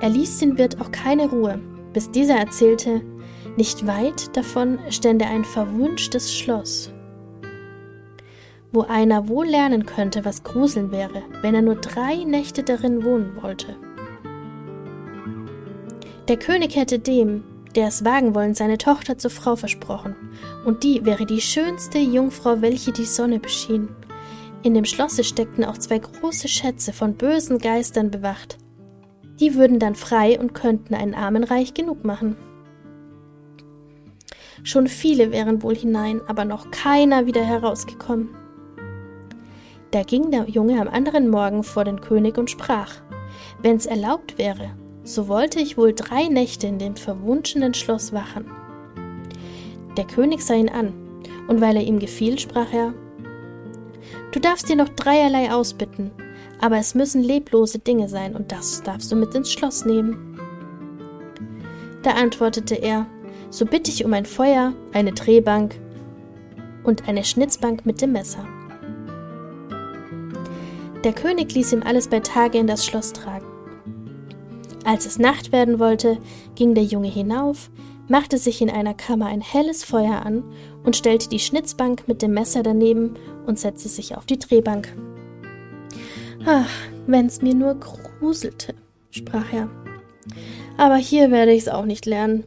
Er 0.00 0.10
ließ 0.10 0.38
den 0.38 0.58
Wirt 0.58 0.80
auch 0.80 0.92
keine 0.92 1.28
Ruhe, 1.28 1.60
bis 1.92 2.10
dieser 2.10 2.36
erzählte, 2.36 3.02
nicht 3.56 3.86
weit 3.86 4.36
davon 4.36 4.78
stände 4.90 5.26
ein 5.26 5.44
verwünschtes 5.44 6.34
Schloss, 6.34 6.92
wo 8.72 8.82
einer 8.82 9.28
wohl 9.28 9.46
lernen 9.46 9.86
könnte, 9.86 10.24
was 10.24 10.42
Gruseln 10.42 10.90
wäre, 10.90 11.22
wenn 11.42 11.54
er 11.54 11.62
nur 11.62 11.76
drei 11.76 12.24
Nächte 12.24 12.62
darin 12.62 13.04
wohnen 13.04 13.36
wollte. 13.40 13.76
Der 16.28 16.38
König 16.38 16.76
hätte 16.76 16.98
dem, 16.98 17.44
der 17.74 17.88
es 17.88 18.04
wagen 18.04 18.34
wollen, 18.34 18.54
seine 18.54 18.78
Tochter 18.78 19.18
zur 19.18 19.30
Frau 19.30 19.56
versprochen, 19.56 20.14
und 20.64 20.82
die 20.82 21.04
wäre 21.04 21.26
die 21.26 21.40
schönste 21.40 21.98
Jungfrau, 21.98 22.60
welche 22.60 22.92
die 22.92 23.04
Sonne 23.04 23.38
beschien. 23.38 23.88
In 24.62 24.74
dem 24.74 24.84
Schlosse 24.84 25.24
steckten 25.24 25.64
auch 25.64 25.76
zwei 25.78 25.98
große 25.98 26.48
Schätze 26.48 26.92
von 26.92 27.14
bösen 27.14 27.58
Geistern 27.58 28.10
bewacht. 28.10 28.58
Die 29.40 29.54
würden 29.56 29.78
dann 29.78 29.96
frei 29.96 30.38
und 30.38 30.54
könnten 30.54 30.94
einen 30.94 31.14
Armen 31.14 31.42
reich 31.42 31.74
genug 31.74 32.04
machen. 32.04 32.36
Schon 34.62 34.86
viele 34.86 35.32
wären 35.32 35.62
wohl 35.62 35.74
hinein, 35.74 36.20
aber 36.28 36.44
noch 36.44 36.70
keiner 36.70 37.26
wieder 37.26 37.42
herausgekommen. 37.42 38.28
Da 39.92 40.02
ging 40.04 40.30
der 40.30 40.48
Junge 40.48 40.80
am 40.80 40.88
anderen 40.88 41.28
Morgen 41.28 41.62
vor 41.62 41.84
den 41.84 42.00
König 42.00 42.38
und 42.38 42.50
sprach, 42.50 42.94
wenn's 43.60 43.84
erlaubt 43.84 44.38
wäre, 44.38 44.70
so 45.04 45.28
wollte 45.28 45.60
ich 45.60 45.76
wohl 45.76 45.92
drei 45.92 46.28
Nächte 46.28 46.66
in 46.66 46.78
dem 46.78 46.96
verwunschenen 46.96 47.74
Schloss 47.74 48.10
wachen. 48.14 48.50
Der 49.98 50.06
König 50.06 50.40
sah 50.40 50.54
ihn 50.54 50.70
an, 50.70 50.94
und 51.46 51.60
weil 51.60 51.76
er 51.76 51.82
ihm 51.82 51.98
gefiel, 51.98 52.38
sprach 52.38 52.72
er, 52.72 52.94
Du 54.32 54.40
darfst 54.40 54.70
dir 54.70 54.76
noch 54.76 54.88
dreierlei 54.88 55.52
ausbitten, 55.52 56.10
aber 56.58 56.78
es 56.78 56.94
müssen 56.94 57.22
leblose 57.22 57.78
Dinge 57.78 58.08
sein, 58.08 58.34
und 58.34 58.50
das 58.50 58.82
darfst 58.82 59.12
du 59.12 59.16
mit 59.16 59.34
ins 59.34 59.52
Schloss 59.52 59.84
nehmen. 59.84 60.40
Da 62.02 62.12
antwortete 62.12 62.76
er, 62.76 63.06
so 63.50 63.66
bitte 63.66 63.90
ich 63.90 64.06
um 64.06 64.14
ein 64.14 64.24
Feuer, 64.24 64.72
eine 64.94 65.12
Drehbank 65.12 65.78
und 66.82 67.06
eine 67.08 67.24
Schnitzbank 67.24 67.84
mit 67.84 68.00
dem 68.00 68.12
Messer. 68.12 68.46
Der 71.04 71.12
König 71.12 71.52
ließ 71.54 71.72
ihm 71.72 71.82
alles 71.82 72.08
bei 72.08 72.20
Tage 72.20 72.58
in 72.58 72.66
das 72.66 72.86
Schloss 72.86 73.12
tragen. 73.12 73.46
Als 74.84 75.06
es 75.06 75.18
Nacht 75.18 75.52
werden 75.52 75.78
wollte, 75.78 76.18
ging 76.54 76.74
der 76.74 76.84
Junge 76.84 77.08
hinauf, 77.08 77.70
machte 78.08 78.38
sich 78.38 78.60
in 78.60 78.70
einer 78.70 78.94
Kammer 78.94 79.26
ein 79.26 79.40
helles 79.40 79.84
Feuer 79.84 80.24
an 80.24 80.44
und 80.84 80.96
stellte 80.96 81.28
die 81.28 81.38
Schnitzbank 81.38 82.08
mit 82.08 82.22
dem 82.22 82.34
Messer 82.34 82.62
daneben 82.62 83.14
und 83.46 83.58
setzte 83.58 83.88
sich 83.88 84.16
auf 84.16 84.26
die 84.26 84.38
Drehbank. 84.38 84.94
Ach, 86.44 86.70
wenn's 87.06 87.42
mir 87.42 87.54
nur 87.54 87.74
gruselte, 87.74 88.74
sprach 89.10 89.52
er. 89.52 89.68
Aber 90.76 90.96
hier 90.96 91.30
werde 91.30 91.52
ich's 91.52 91.68
auch 91.68 91.84
nicht 91.84 92.06
lernen. 92.06 92.44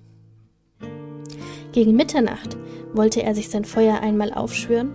Gegen 1.71 1.95
Mitternacht 1.95 2.57
wollte 2.93 3.24
er 3.24 3.35
sich 3.35 3.50
sein 3.50 3.65
Feuer 3.65 4.00
einmal 4.00 4.33
aufschwören, 4.33 4.93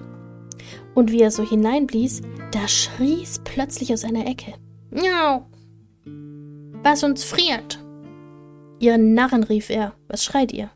und 1.01 1.11
wie 1.11 1.23
er 1.23 1.31
so 1.31 1.43
hineinblies, 1.43 2.21
da 2.53 2.69
schrie's 2.69 3.41
plötzlich 3.43 3.93
aus 3.93 4.05
einer 4.05 4.27
Ecke. 4.27 4.53
Miau! 4.91 5.47
Was 6.83 7.03
uns 7.03 7.25
friert! 7.25 7.83
Ihr 8.81 8.99
Narren, 8.99 9.43
rief 9.43 9.71
er, 9.71 9.95
was 10.09 10.23
schreit 10.23 10.53
ihr? 10.53 10.71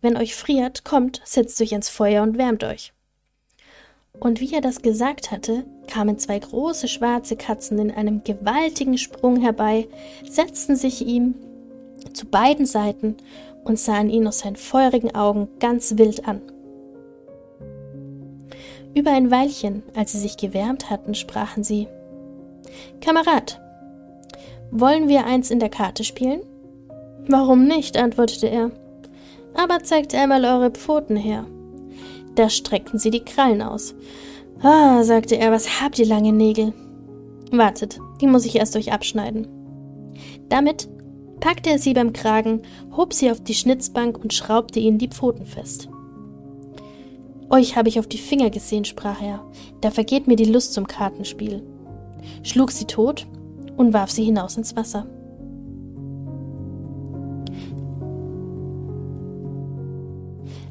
Wenn 0.00 0.16
euch 0.16 0.34
friert, 0.34 0.84
kommt, 0.84 1.20
setzt 1.24 1.60
euch 1.60 1.72
ins 1.72 1.90
Feuer 1.90 2.22
und 2.22 2.38
wärmt 2.38 2.64
euch. 2.64 2.94
Und 4.18 4.40
wie 4.40 4.54
er 4.54 4.62
das 4.62 4.80
gesagt 4.80 5.30
hatte, 5.30 5.66
kamen 5.86 6.18
zwei 6.18 6.38
große 6.38 6.88
schwarze 6.88 7.36
Katzen 7.36 7.78
in 7.78 7.90
einem 7.90 8.24
gewaltigen 8.24 8.96
Sprung 8.96 9.40
herbei, 9.40 9.88
setzten 10.26 10.74
sich 10.74 11.06
ihm 11.06 11.34
zu 12.14 12.24
beiden 12.26 12.64
Seiten 12.64 13.16
und 13.64 13.78
sahen 13.78 14.08
ihn 14.08 14.26
aus 14.26 14.38
seinen 14.38 14.56
feurigen 14.56 15.14
Augen 15.14 15.48
ganz 15.60 15.98
wild 15.98 16.26
an. 16.26 16.40
Über 18.98 19.12
ein 19.12 19.30
Weilchen, 19.30 19.84
als 19.94 20.10
sie 20.10 20.18
sich 20.18 20.36
gewärmt 20.36 20.90
hatten, 20.90 21.14
sprachen 21.14 21.62
sie 21.62 21.86
Kamerad, 23.00 23.60
wollen 24.72 25.06
wir 25.06 25.24
eins 25.24 25.52
in 25.52 25.60
der 25.60 25.68
Karte 25.68 26.02
spielen? 26.02 26.40
Warum 27.28 27.68
nicht? 27.68 27.96
antwortete 27.96 28.48
er. 28.48 28.72
Aber 29.54 29.84
zeigt 29.84 30.16
einmal 30.16 30.44
eure 30.44 30.72
Pfoten 30.72 31.14
her. 31.14 31.46
Da 32.34 32.50
streckten 32.50 32.98
sie 32.98 33.10
die 33.10 33.24
Krallen 33.24 33.62
aus. 33.62 33.94
Ah, 34.62 35.04
sagte 35.04 35.36
er, 35.36 35.52
was 35.52 35.80
habt 35.80 36.00
ihr 36.00 36.06
lange 36.06 36.32
Nägel? 36.32 36.72
Wartet, 37.52 38.00
die 38.20 38.26
muss 38.26 38.46
ich 38.46 38.56
erst 38.56 38.74
euch 38.74 38.90
abschneiden. 38.90 39.46
Damit 40.48 40.88
packte 41.38 41.70
er 41.70 41.78
sie 41.78 41.94
beim 41.94 42.12
Kragen, 42.12 42.62
hob 42.96 43.14
sie 43.14 43.30
auf 43.30 43.44
die 43.44 43.54
Schnitzbank 43.54 44.18
und 44.18 44.34
schraubte 44.34 44.80
ihnen 44.80 44.98
die 44.98 45.08
Pfoten 45.08 45.46
fest. 45.46 45.88
Euch 47.50 47.76
habe 47.76 47.88
ich 47.88 47.98
auf 47.98 48.06
die 48.06 48.18
Finger 48.18 48.50
gesehen, 48.50 48.84
sprach 48.84 49.22
er, 49.22 49.44
da 49.80 49.90
vergeht 49.90 50.26
mir 50.26 50.36
die 50.36 50.44
Lust 50.44 50.74
zum 50.74 50.86
Kartenspiel, 50.86 51.62
schlug 52.42 52.70
sie 52.70 52.84
tot 52.84 53.26
und 53.76 53.94
warf 53.94 54.10
sie 54.10 54.24
hinaus 54.24 54.56
ins 54.56 54.76
Wasser. 54.76 55.06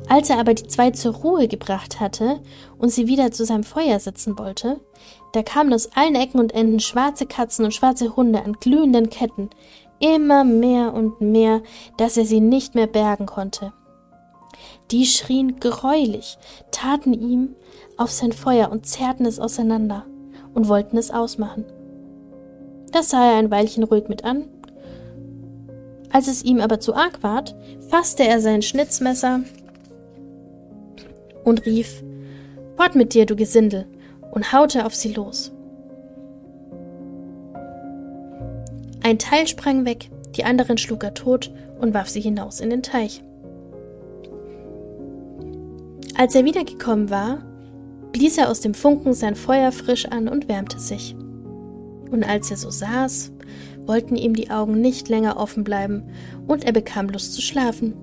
Als 0.10 0.30
er 0.30 0.40
aber 0.40 0.54
die 0.54 0.68
zwei 0.68 0.92
zur 0.92 1.16
Ruhe 1.16 1.48
gebracht 1.48 2.00
hatte 2.00 2.40
und 2.78 2.92
sie 2.92 3.08
wieder 3.08 3.32
zu 3.32 3.44
seinem 3.44 3.64
Feuer 3.64 4.00
setzen 4.00 4.40
wollte, 4.40 4.80
da 5.34 5.44
kamen 5.44 5.74
aus 5.74 5.92
allen 5.96 6.16
Ecken 6.16 6.40
und 6.40 6.54
Enden 6.54 6.80
schwarze 6.80 7.26
Katzen 7.26 7.66
und 7.66 7.74
schwarze 7.74 8.16
Hunde 8.16 8.44
an 8.44 8.54
glühenden 8.54 9.10
Ketten, 9.10 9.50
immer 10.00 10.44
mehr 10.46 10.94
und 10.94 11.20
mehr, 11.20 11.62
dass 11.98 12.16
er 12.16 12.26
sie 12.26 12.40
nicht 12.40 12.74
mehr 12.74 12.88
bergen 12.88 13.26
konnte. 13.26 13.74
Die 14.92 15.06
schrien 15.06 15.60
greulich, 15.60 16.38
taten 16.72 17.14
ihm 17.14 17.56
auf 17.98 18.12
sein 18.12 18.32
Feuer 18.32 18.72
und 18.72 18.86
zerrten 18.86 19.26
es 19.26 19.40
auseinander 19.40 20.06
und 20.54 20.68
wollten 20.68 20.98
es 20.98 21.12
ausmachen. 21.12 21.66
Das 22.92 23.10
sah 23.10 23.32
er 23.32 23.38
ein 23.38 23.52
Weilchen 23.52 23.84
ruhig 23.84 24.08
mit 24.08 24.24
an. 24.24 24.46
Als 26.12 26.28
es 26.28 26.44
ihm 26.44 26.62
aber 26.62 26.80
zu 26.80 26.96
arg 26.96 27.22
ward, 27.22 27.56
fasste 27.90 28.24
er 28.24 28.40
sein 28.40 28.62
Schnitzmesser 28.62 29.42
und 31.44 31.66
rief 31.66 32.04
Fort 32.78 32.96
mit 32.96 33.14
dir, 33.14 33.26
du 33.26 33.36
Gesindel, 33.36 33.88
und 34.32 34.54
haute 34.54 34.86
auf 34.86 34.94
sie 34.94 35.14
los. 35.14 35.52
Ein 39.04 39.18
Teil 39.18 39.48
sprang 39.48 39.86
weg, 39.86 40.12
die 40.36 40.44
anderen 40.44 40.78
schlug 40.78 41.04
er 41.04 41.14
tot 41.14 41.52
und 41.80 41.94
warf 41.94 42.10
sie 42.10 42.22
hinaus 42.22 42.60
in 42.60 42.70
den 42.70 42.84
Teich. 42.84 43.24
Als 46.18 46.34
er 46.34 46.46
wiedergekommen 46.46 47.12
war, 47.12 47.44
blies 48.12 48.40
er 48.40 48.50
aus 48.50 48.60
dem 48.60 48.74
Funken 48.74 49.14
sein 49.14 49.36
Feuer 49.36 49.72
frisch 49.72 50.08
an 50.08 50.28
und 50.28 50.50
wärmte 50.50 50.80
sich. 50.80 51.16
Und 52.10 52.24
als 52.24 52.50
er 52.50 52.58
so 52.58 52.72
saß, 52.72 53.34
wollten 53.86 54.16
ihm 54.16 54.34
die 54.34 54.50
Augen 54.50 54.82
nicht 54.82 55.10
länger 55.10 55.38
offen 55.38 55.64
bleiben, 55.64 56.10
und 56.48 56.64
er 56.66 56.72
bekam 56.72 57.10
Lust 57.10 57.34
zu 57.34 57.42
schlafen. 57.42 57.94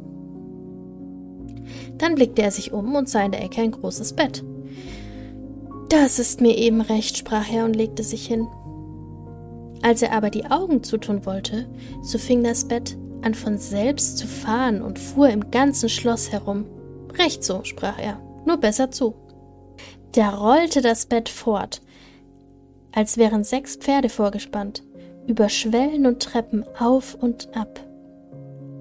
Dann 1.99 2.15
blickte 2.15 2.43
er 2.43 2.53
sich 2.53 2.73
um 2.73 2.95
und 2.95 3.09
sah 3.09 3.25
in 3.25 3.33
der 3.33 3.43
Ecke 3.43 3.63
ein 3.63 3.73
großes 3.73 4.13
Bett. 4.13 4.45
Das 5.89 6.21
ist 6.21 6.41
mir 6.41 6.57
eben 6.57 6.83
recht, 6.83 7.17
sprach 7.17 7.53
er 7.53 7.65
und 7.65 7.75
legte 7.75 8.05
sich 8.05 8.27
hin. 8.27 8.47
Als 9.83 10.03
er 10.03 10.13
aber 10.13 10.31
die 10.31 10.47
Augen 10.47 10.85
zutun 10.85 11.27
wollte, 11.27 11.67
so 12.03 12.19
fing 12.19 12.45
das 12.45 12.67
Bett 12.67 12.97
an 13.23 13.35
von 13.35 13.59
selbst 13.59 14.19
zu 14.19 14.29
fahren 14.29 14.83
und 14.83 15.01
fuhr 15.01 15.31
im 15.31 15.51
ganzen 15.51 15.89
Schloss 15.89 16.31
herum. 16.31 16.67
Recht 17.19 17.45
so, 17.45 17.63
sprach 17.65 17.99
er, 17.99 18.21
nur 18.45 18.57
besser 18.57 18.91
zu. 18.91 19.15
Da 20.13 20.31
rollte 20.31 20.81
das 20.81 21.07
Bett 21.07 21.29
fort, 21.29 21.81
als 22.93 23.17
wären 23.17 23.45
sechs 23.45 23.77
Pferde 23.77 24.09
vorgespannt, 24.09 24.83
über 25.27 25.49
Schwellen 25.49 26.07
und 26.07 26.23
Treppen 26.23 26.65
auf 26.79 27.15
und 27.15 27.57
ab. 27.57 27.81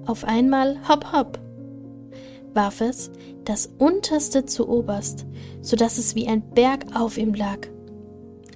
Auf 0.06 0.24
einmal 0.24 0.76
hopp 0.88 1.12
hopp 1.12 1.38
warf 2.54 2.80
es 2.80 3.10
das 3.44 3.68
unterste 3.78 4.46
zu 4.46 4.68
oberst, 4.68 5.26
so 5.60 5.76
dass 5.76 5.98
es 5.98 6.14
wie 6.14 6.28
ein 6.28 6.42
Berg 6.54 6.86
auf 6.94 7.18
ihm 7.18 7.34
lag. 7.34 7.58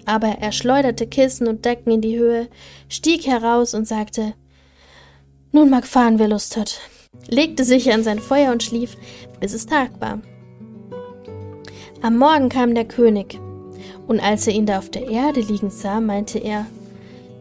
Aber 0.07 0.29
er 0.29 0.53
schleuderte 0.53 1.07
Kissen 1.07 1.47
und 1.49 1.65
Decken 1.65 1.91
in 1.91 2.01
die 2.01 2.17
Höhe, 2.17 2.49
stieg 2.89 3.27
heraus 3.27 3.75
und 3.75 3.87
sagte 3.87 4.35
Nun 5.53 5.69
mag 5.69 5.87
fahren, 5.87 6.19
wer 6.19 6.29
Lust 6.29 6.57
hat, 6.57 6.81
legte 7.29 7.65
sich 7.65 7.93
an 7.93 8.03
sein 8.03 8.19
Feuer 8.19 8.53
und 8.53 8.63
schlief, 8.63 8.97
bis 9.41 9.55
es 9.55 9.67
Tag 9.67 10.01
war. 10.01 10.21
Am 12.01 12.17
Morgen 12.17 12.49
kam 12.49 12.75
der 12.75 12.85
König, 12.85 13.39
und 14.07 14.21
als 14.21 14.47
er 14.47 14.55
ihn 14.55 14.67
da 14.67 14.79
auf 14.79 14.91
der 14.91 15.09
Erde 15.09 15.41
liegen 15.41 15.71
sah, 15.71 16.01
meinte 16.01 16.39
er, 16.39 16.67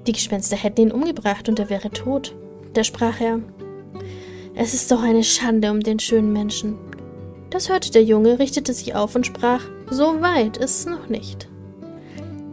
die 0.06 0.14
Gespenster 0.14 0.56
hätten 0.56 0.82
ihn 0.82 0.92
umgebracht 0.92 1.50
und 1.50 1.60
er 1.60 1.70
wäre 1.70 1.90
tot. 1.90 2.36
Da 2.74 2.84
sprach 2.84 3.22
er, 3.22 3.40
es 4.56 4.74
ist 4.74 4.92
doch 4.92 5.04
eine 5.04 5.24
Schande 5.24 5.70
um 5.72 5.82
den 5.82 6.00
schönen 6.00 6.34
Menschen. 6.34 6.78
Das 7.50 7.70
hörte 7.70 7.92
der 7.92 8.04
Junge, 8.04 8.40
richtete 8.40 8.74
sich 8.74 8.96
auf 8.96 9.16
und 9.16 9.26
sprach, 9.26 9.64
so 9.90 10.22
weit 10.22 10.58
ist 10.58 10.80
es 10.80 10.86
noch 10.86 11.08
nicht. 11.08 11.48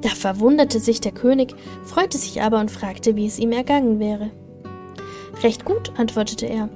Da 0.03 0.11
verwunderte 0.11 0.81
sich 0.81 1.01
der 1.01 1.13
König, 1.13 1.55
freute 1.85 2.19
sich 2.19 2.43
aber 2.43 2.61
und 2.61 2.71
fragte, 2.71 3.17
wie 3.17 3.27
es 3.27 3.39
ihm 3.39 3.53
ergangen 3.53 3.99
wäre. 3.99 4.31
Recht 5.43 5.65
gut, 5.65 5.93
antwortete 5.97 6.47
er. 6.47 6.69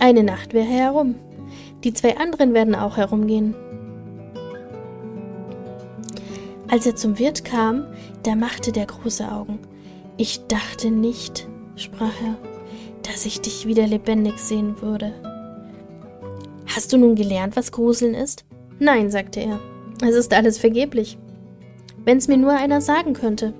Eine 0.00 0.24
Nacht 0.24 0.54
wäre 0.54 0.66
herum. 0.66 1.14
Die 1.84 1.92
zwei 1.92 2.16
anderen 2.16 2.54
werden 2.54 2.74
auch 2.74 2.96
herumgehen. 2.96 3.54
Als 6.68 6.86
er 6.86 6.96
zum 6.96 7.18
Wirt 7.18 7.44
kam, 7.44 7.84
da 8.22 8.34
machte 8.34 8.72
der 8.72 8.86
große 8.86 9.30
Augen. 9.30 9.58
Ich 10.16 10.46
dachte 10.46 10.90
nicht, 10.90 11.46
sprach 11.76 12.14
er, 12.24 12.36
dass 13.02 13.26
ich 13.26 13.42
dich 13.42 13.66
wieder 13.66 13.86
lebendig 13.86 14.38
sehen 14.38 14.80
würde. 14.80 15.12
Hast 16.66 16.92
du 16.92 16.96
nun 16.96 17.14
gelernt, 17.14 17.56
was 17.56 17.70
Gruseln 17.70 18.14
ist? 18.14 18.44
Nein, 18.78 19.10
sagte 19.10 19.40
er. 19.40 19.60
Es 20.02 20.14
ist 20.14 20.32
alles 20.32 20.56
vergeblich. 20.56 21.18
Wenn's 22.06 22.26
mir 22.26 22.38
nur 22.38 22.52
einer 22.52 22.80
sagen 22.80 23.12
könnte. 23.12 23.52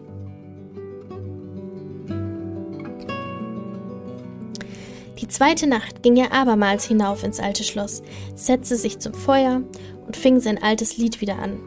Zweite 5.30 5.66
Nacht 5.66 6.02
ging 6.02 6.16
er 6.16 6.32
abermals 6.32 6.84
hinauf 6.84 7.24
ins 7.24 7.40
alte 7.40 7.64
Schloss, 7.64 8.02
setzte 8.34 8.76
sich 8.76 8.98
zum 8.98 9.14
Feuer 9.14 9.62
und 10.06 10.16
fing 10.16 10.40
sein 10.40 10.62
altes 10.62 10.98
Lied 10.98 11.20
wieder 11.20 11.38
an. 11.38 11.58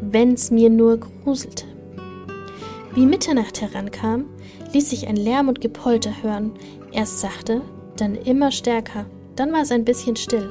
Wenn's 0.00 0.50
mir 0.50 0.70
nur 0.70 0.98
gruselte. 0.98 1.64
Wie 2.94 3.06
Mitternacht 3.06 3.60
herankam, 3.60 4.26
ließ 4.72 4.90
sich 4.90 5.06
ein 5.06 5.16
Lärm 5.16 5.48
und 5.48 5.60
Gepolter 5.60 6.22
hören, 6.22 6.52
erst 6.92 7.20
sachte, 7.20 7.62
dann 7.96 8.14
immer 8.14 8.50
stärker, 8.50 9.06
dann 9.36 9.52
war 9.52 9.62
es 9.62 9.72
ein 9.72 9.84
bisschen 9.84 10.16
still. 10.16 10.50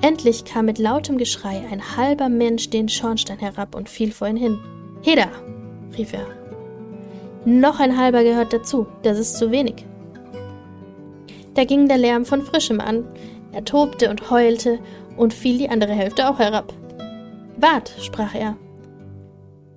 Endlich 0.00 0.44
kam 0.44 0.66
mit 0.66 0.78
lautem 0.78 1.16
Geschrei 1.16 1.62
ein 1.70 1.96
halber 1.96 2.28
Mensch 2.28 2.70
den 2.70 2.88
Schornstein 2.88 3.38
herab 3.38 3.74
und 3.74 3.88
fiel 3.88 4.12
vor 4.12 4.28
ihn 4.28 4.36
hin. 4.36 4.58
Heda! 5.02 5.28
rief 5.96 6.12
er. 6.12 6.26
Noch 7.44 7.80
ein 7.80 7.96
halber 7.96 8.22
gehört 8.22 8.52
dazu, 8.52 8.86
das 9.02 9.18
ist 9.18 9.36
zu 9.36 9.50
wenig. 9.50 9.84
Da 11.54 11.64
ging 11.64 11.88
der 11.88 11.98
Lärm 11.98 12.24
von 12.24 12.42
frischem 12.42 12.80
an, 12.80 13.04
er 13.52 13.64
tobte 13.64 14.08
und 14.10 14.30
heulte 14.30 14.78
und 15.16 15.34
fiel 15.34 15.58
die 15.58 15.68
andere 15.68 15.92
Hälfte 15.92 16.28
auch 16.28 16.38
herab. 16.38 16.72
Wart, 17.58 17.94
sprach 18.00 18.34
er. 18.34 18.56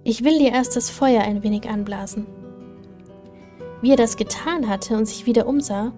Ich 0.03 0.23
will 0.23 0.39
dir 0.39 0.51
erst 0.51 0.75
das 0.75 0.89
Feuer 0.89 1.21
ein 1.21 1.43
wenig 1.43 1.69
anblasen. 1.69 2.27
Wie 3.81 3.91
er 3.91 3.97
das 3.97 4.17
getan 4.17 4.69
hatte 4.69 4.95
und 4.95 5.05
sich 5.05 5.25
wieder 5.25 5.47
umsah, 5.47 5.91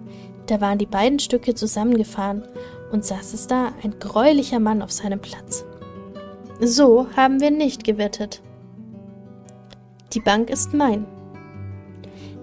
da 0.46 0.60
waren 0.60 0.78
die 0.78 0.86
beiden 0.86 1.18
Stücke 1.18 1.54
zusammengefahren 1.54 2.42
und 2.90 3.04
saß 3.04 3.34
es 3.34 3.46
da, 3.46 3.72
ein 3.82 3.98
greulicher 4.00 4.60
Mann 4.60 4.82
auf 4.82 4.90
seinem 4.90 5.20
Platz. 5.20 5.64
So 6.60 7.06
haben 7.16 7.40
wir 7.40 7.50
nicht 7.50 7.84
gewettet. 7.84 8.42
Die 10.14 10.20
Bank 10.20 10.50
ist 10.50 10.74
mein. 10.74 11.06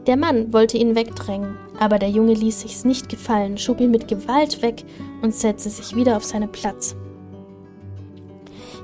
Der 0.07 0.17
Mann 0.17 0.53
wollte 0.53 0.77
ihn 0.77 0.95
wegdrängen, 0.95 1.57
aber 1.79 1.99
der 1.99 2.09
Junge 2.09 2.33
ließ 2.33 2.61
sich's 2.61 2.85
nicht 2.85 3.09
gefallen, 3.09 3.57
schob 3.57 3.81
ihn 3.81 3.91
mit 3.91 4.07
Gewalt 4.07 4.61
weg 4.61 4.83
und 5.21 5.33
setzte 5.33 5.69
sich 5.69 5.95
wieder 5.95 6.17
auf 6.17 6.23
seinen 6.23 6.51
Platz. 6.51 6.95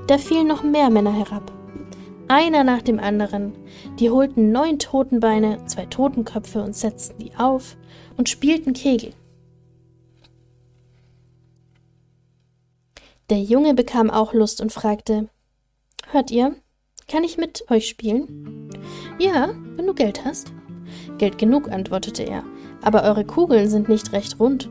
Da 0.06 0.18
fielen 0.18 0.48
noch 0.48 0.62
mehr 0.62 0.90
Männer 0.90 1.12
herab, 1.12 1.52
einer 2.28 2.64
nach 2.64 2.82
dem 2.82 2.98
anderen. 2.98 3.52
Die 3.98 4.10
holten 4.10 4.52
neun 4.52 4.78
Totenbeine, 4.78 5.64
zwei 5.66 5.86
Totenköpfe 5.86 6.62
und 6.62 6.74
setzten 6.74 7.18
die 7.18 7.34
auf 7.36 7.76
und 8.16 8.28
spielten 8.28 8.72
Kegel. 8.72 9.12
Der 13.30 13.40
Junge 13.40 13.74
bekam 13.74 14.10
auch 14.10 14.34
Lust 14.34 14.60
und 14.60 14.72
fragte 14.72 15.28
Hört 16.10 16.30
ihr, 16.30 16.54
kann 17.08 17.24
ich 17.24 17.38
mit 17.38 17.70
euch 17.70 17.88
spielen? 17.88 18.68
Ja, 19.18 19.54
wenn 19.76 19.86
du 19.86 19.94
Geld 19.94 20.24
hast. 20.24 20.52
Geld 21.18 21.38
genug, 21.38 21.70
antwortete 21.70 22.24
er, 22.24 22.44
aber 22.82 23.04
eure 23.04 23.24
Kugeln 23.24 23.68
sind 23.68 23.88
nicht 23.88 24.12
recht 24.12 24.38
rund. 24.38 24.68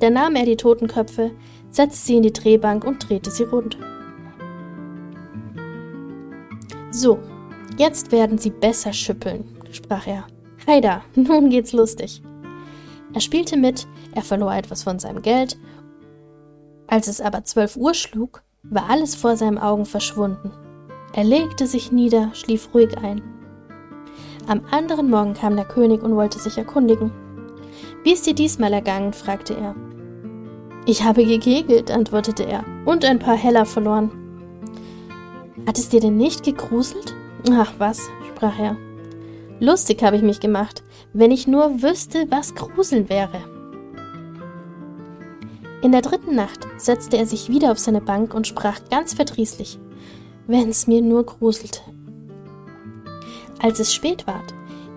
Da 0.00 0.10
nahm 0.10 0.34
er 0.34 0.46
die 0.46 0.56
Totenköpfe, 0.56 1.32
setzte 1.70 2.06
sie 2.06 2.16
in 2.16 2.22
die 2.22 2.32
Drehbank 2.32 2.84
und 2.84 3.08
drehte 3.08 3.30
sie 3.30 3.44
rund. 3.44 3.76
So, 6.90 7.18
jetzt 7.78 8.12
werden 8.12 8.36
Sie 8.38 8.50
besser 8.50 8.92
schüppeln, 8.92 9.44
sprach 9.70 10.06
er. 10.06 10.26
Heida, 10.66 11.02
nun 11.14 11.50
geht's 11.50 11.72
lustig. 11.72 12.22
Er 13.14 13.20
spielte 13.20 13.56
mit, 13.56 13.86
er 14.14 14.22
verlor 14.22 14.54
etwas 14.54 14.82
von 14.82 14.98
seinem 14.98 15.22
Geld. 15.22 15.58
Als 16.86 17.08
es 17.08 17.20
aber 17.20 17.44
zwölf 17.44 17.76
Uhr 17.76 17.94
schlug, 17.94 18.42
war 18.62 18.90
alles 18.90 19.14
vor 19.14 19.36
seinen 19.36 19.58
Augen 19.58 19.86
verschwunden. 19.86 20.52
Er 21.14 21.24
legte 21.24 21.66
sich 21.66 21.92
nieder, 21.92 22.30
schlief 22.34 22.70
ruhig 22.74 22.96
ein. 22.98 23.22
Am 24.48 24.62
anderen 24.70 25.08
Morgen 25.08 25.34
kam 25.34 25.54
der 25.54 25.64
König 25.64 26.02
und 26.02 26.16
wollte 26.16 26.38
sich 26.38 26.58
erkundigen. 26.58 27.12
Wie 28.02 28.12
ist 28.12 28.26
dir 28.26 28.34
diesmal 28.34 28.72
ergangen? 28.72 29.12
fragte 29.12 29.54
er. 29.54 29.74
Ich 30.84 31.04
habe 31.04 31.24
gekegelt, 31.24 31.92
antwortete 31.92 32.42
er, 32.42 32.64
und 32.84 33.04
ein 33.04 33.20
paar 33.20 33.36
Heller 33.36 33.64
verloren. 33.64 34.10
Hat 35.64 35.78
es 35.78 35.88
dir 35.88 36.00
denn 36.00 36.16
nicht 36.16 36.42
gegruselt? 36.42 37.14
Ach 37.52 37.72
was, 37.78 38.10
sprach 38.30 38.58
er. 38.58 38.76
Lustig 39.60 40.02
habe 40.02 40.16
ich 40.16 40.22
mich 40.22 40.40
gemacht, 40.40 40.82
wenn 41.12 41.30
ich 41.30 41.46
nur 41.46 41.82
wüsste, 41.82 42.26
was 42.30 42.56
Gruseln 42.56 43.08
wäre. 43.08 43.44
In 45.82 45.92
der 45.92 46.02
dritten 46.02 46.34
Nacht 46.34 46.66
setzte 46.78 47.16
er 47.16 47.26
sich 47.26 47.48
wieder 47.48 47.70
auf 47.70 47.78
seine 47.78 48.00
Bank 48.00 48.34
und 48.34 48.48
sprach 48.48 48.80
ganz 48.90 49.14
verdrießlich, 49.14 49.78
wenn's 50.48 50.88
mir 50.88 51.00
nur 51.00 51.24
gruselte. 51.24 51.80
Als 53.62 53.78
es 53.78 53.94
spät 53.94 54.26
ward, 54.26 54.54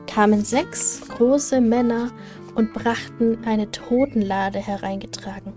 kamen 0.08 0.44
sechs 0.44 1.02
große 1.08 1.62
Männer 1.62 2.12
und 2.56 2.74
brachten 2.74 3.46
eine 3.46 3.70
Totenlade 3.70 4.60
hereingetragen. 4.60 5.54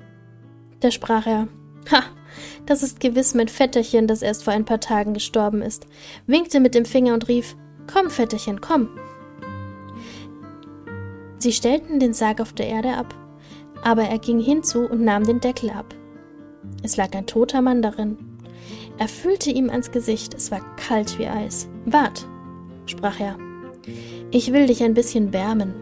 Da 0.81 0.91
sprach 0.91 1.27
er, 1.27 1.49
Ha, 1.91 2.03
das 2.67 2.83
ist 2.83 3.01
gewiss 3.01 3.35
mein 3.35 3.49
Vetterchen, 3.49 4.07
das 4.07 4.21
erst 4.21 4.45
vor 4.45 4.53
ein 4.53 4.67
paar 4.67 4.81
Tagen 4.81 5.15
gestorben 5.15 5.63
ist, 5.63 5.87
winkte 6.27 6.61
mit 6.61 6.75
dem 6.75 6.85
Finger 6.85 7.15
und 7.15 7.29
rief 7.29 7.57
Komm, 7.91 8.11
Vetterchen, 8.11 8.61
komm. 8.61 8.91
Sie 11.39 11.53
stellten 11.53 11.99
den 12.01 12.13
Sarg 12.13 12.41
auf 12.43 12.53
der 12.53 12.67
Erde 12.67 12.95
ab, 12.95 13.15
aber 13.83 14.03
er 14.03 14.19
ging 14.19 14.39
hinzu 14.39 14.81
und 14.81 15.03
nahm 15.03 15.25
den 15.25 15.41
Deckel 15.41 15.71
ab. 15.71 15.95
Es 16.83 16.99
lag 16.99 17.15
ein 17.15 17.27
toter 17.27 17.63
Mann 17.63 17.81
darin. 17.81 18.19
Er 18.99 19.09
fühlte 19.09 19.51
ihm 19.51 19.71
ans 19.71 19.91
Gesicht, 19.93 20.35
es 20.35 20.51
war 20.51 20.61
kalt 20.77 21.19
wie 21.19 21.29
Eis. 21.29 21.69
Wart, 21.87 22.27
sprach 22.89 23.21
er, 23.21 23.37
ich 24.31 24.53
will 24.53 24.67
dich 24.67 24.83
ein 24.83 24.95
bisschen 24.95 25.33
wärmen. 25.33 25.75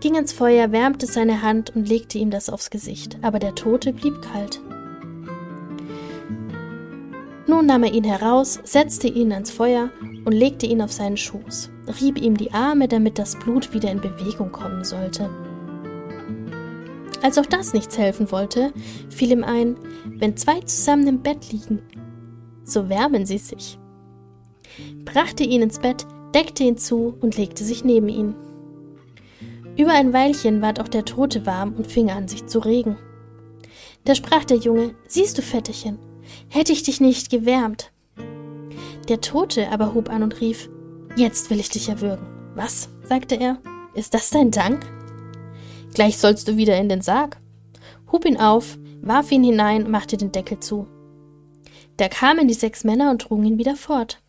Ging 0.00 0.14
ins 0.14 0.32
Feuer, 0.32 0.70
wärmte 0.72 1.06
seine 1.06 1.42
Hand 1.42 1.74
und 1.74 1.88
legte 1.88 2.18
ihm 2.18 2.30
das 2.30 2.50
aufs 2.50 2.70
Gesicht, 2.70 3.18
aber 3.22 3.38
der 3.38 3.54
Tote 3.54 3.92
blieb 3.92 4.20
kalt. 4.22 4.60
Nun 7.48 7.66
nahm 7.66 7.82
er 7.82 7.92
ihn 7.92 8.04
heraus, 8.04 8.60
setzte 8.62 9.08
ihn 9.08 9.32
ans 9.32 9.50
Feuer 9.50 9.90
und 10.24 10.32
legte 10.32 10.66
ihn 10.66 10.82
auf 10.82 10.92
seinen 10.92 11.16
Schoß, 11.16 11.70
rieb 12.00 12.20
ihm 12.20 12.36
die 12.36 12.52
Arme, 12.52 12.86
damit 12.86 13.18
das 13.18 13.36
Blut 13.38 13.72
wieder 13.72 13.90
in 13.90 14.00
Bewegung 14.00 14.52
kommen 14.52 14.84
sollte. 14.84 15.30
Als 17.22 17.38
auch 17.38 17.46
das 17.46 17.72
nichts 17.72 17.98
helfen 17.98 18.30
wollte, 18.30 18.72
fiel 19.08 19.32
ihm 19.32 19.42
ein, 19.42 19.76
wenn 20.04 20.36
zwei 20.36 20.60
zusammen 20.60 21.06
im 21.08 21.22
Bett 21.22 21.50
liegen, 21.50 21.80
so 22.64 22.88
wärmen 22.88 23.26
sie 23.26 23.38
sich. 23.38 23.78
Brachte 25.04 25.44
ihn 25.44 25.62
ins 25.62 25.78
Bett, 25.78 26.06
deckte 26.34 26.64
ihn 26.64 26.76
zu 26.76 27.16
und 27.20 27.36
legte 27.36 27.64
sich 27.64 27.84
neben 27.84 28.08
ihn. 28.08 28.34
Über 29.76 29.92
ein 29.92 30.12
Weilchen 30.12 30.60
ward 30.60 30.80
auch 30.80 30.88
der 30.88 31.04
Tote 31.04 31.46
warm 31.46 31.74
und 31.74 31.86
fing 31.86 32.10
an, 32.10 32.28
sich 32.28 32.46
zu 32.46 32.58
regen. 32.58 32.96
Da 34.04 34.14
sprach 34.14 34.44
der 34.44 34.56
Junge, 34.56 34.94
siehst 35.06 35.38
du, 35.38 35.42
Vetterchen, 35.42 35.98
hätte 36.48 36.72
ich 36.72 36.82
dich 36.82 37.00
nicht 37.00 37.30
gewärmt. 37.30 37.92
Der 39.08 39.20
Tote 39.20 39.70
aber 39.70 39.94
hub 39.94 40.10
an 40.10 40.22
und 40.22 40.40
rief, 40.40 40.68
Jetzt 41.16 41.50
will 41.50 41.58
ich 41.58 41.68
dich 41.68 41.88
erwürgen. 41.88 42.26
Was? 42.54 42.88
sagte 43.02 43.34
er, 43.34 43.58
ist 43.94 44.14
das 44.14 44.30
dein 44.30 44.50
Dank? 44.50 44.86
Gleich 45.94 46.18
sollst 46.18 46.46
du 46.46 46.56
wieder 46.56 46.76
in 46.78 46.88
den 46.88 47.00
Sarg. 47.00 47.40
Hub 48.12 48.24
ihn 48.24 48.38
auf, 48.38 48.78
warf 49.00 49.32
ihn 49.32 49.42
hinein, 49.42 49.90
machte 49.90 50.16
den 50.16 50.32
Deckel 50.32 50.60
zu. 50.60 50.86
Da 51.96 52.08
kamen 52.08 52.46
die 52.46 52.54
sechs 52.54 52.84
Männer 52.84 53.10
und 53.10 53.22
trugen 53.22 53.44
ihn 53.44 53.58
wieder 53.58 53.74
fort. 53.74 54.22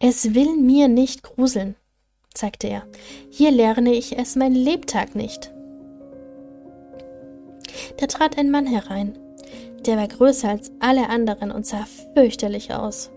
Es 0.00 0.32
will 0.32 0.56
mir 0.56 0.86
nicht 0.86 1.24
gruseln, 1.24 1.74
sagte 2.32 2.68
er. 2.68 2.84
Hier 3.30 3.50
lerne 3.50 3.92
ich 3.92 4.16
es 4.16 4.36
mein 4.36 4.54
Lebtag 4.54 5.16
nicht. 5.16 5.52
Da 7.96 8.06
trat 8.06 8.38
ein 8.38 8.52
Mann 8.52 8.66
herein. 8.66 9.18
Der 9.86 9.96
war 9.96 10.06
größer 10.06 10.50
als 10.50 10.70
alle 10.78 11.08
anderen 11.08 11.50
und 11.50 11.66
sah 11.66 11.84
fürchterlich 12.14 12.72
aus. 12.72 13.10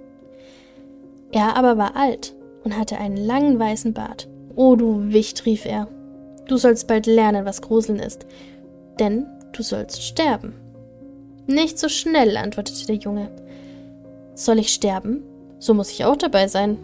Er 1.31 1.55
aber 1.55 1.77
war 1.77 1.95
alt 1.95 2.33
und 2.63 2.75
hatte 2.75 2.97
einen 2.97 3.17
langen 3.17 3.59
weißen 3.59 3.93
Bart. 3.93 4.27
O 4.55 4.75
du 4.75 5.13
Wicht, 5.13 5.45
rief 5.45 5.65
er, 5.65 5.87
du 6.47 6.57
sollst 6.57 6.87
bald 6.87 7.05
lernen, 7.05 7.45
was 7.45 7.61
Gruseln 7.61 7.99
ist, 7.99 8.25
denn 8.99 9.27
du 9.53 9.61
sollst 9.61 10.01
sterben. 10.01 10.55
Nicht 11.45 11.77
so 11.77 11.89
schnell, 11.89 12.37
antwortete 12.37 12.87
der 12.87 12.95
Junge. 12.95 13.29
Soll 14.33 14.57
ich 14.57 14.73
sterben? 14.73 15.23
So 15.61 15.75
muss 15.75 15.91
ich 15.91 16.03
auch 16.03 16.17
dabei 16.17 16.47
sein. 16.47 16.77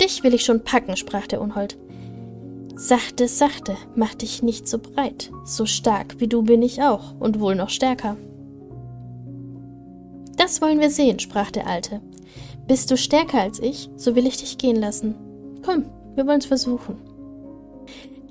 Dich 0.00 0.22
will 0.22 0.34
ich 0.34 0.44
schon 0.44 0.62
packen, 0.62 0.96
sprach 0.96 1.26
der 1.26 1.40
Unhold. 1.40 1.78
Sachte, 2.76 3.26
sachte, 3.26 3.74
mach 3.96 4.14
dich 4.14 4.42
nicht 4.42 4.68
so 4.68 4.78
breit, 4.78 5.32
so 5.44 5.64
stark 5.66 6.20
wie 6.20 6.28
du 6.28 6.42
bin 6.42 6.62
ich 6.62 6.82
auch 6.82 7.18
und 7.18 7.40
wohl 7.40 7.56
noch 7.56 7.70
stärker. 7.70 8.16
Das 10.36 10.60
wollen 10.60 10.78
wir 10.78 10.90
sehen, 10.90 11.18
sprach 11.18 11.50
der 11.50 11.66
Alte. 11.66 12.00
Bist 12.68 12.90
du 12.90 12.98
stärker 12.98 13.40
als 13.40 13.58
ich, 13.58 13.88
so 13.96 14.14
will 14.14 14.26
ich 14.26 14.36
dich 14.36 14.58
gehen 14.58 14.76
lassen. 14.76 15.14
Komm, 15.64 15.86
wir 16.14 16.26
wollen's 16.26 16.46
versuchen. 16.46 16.98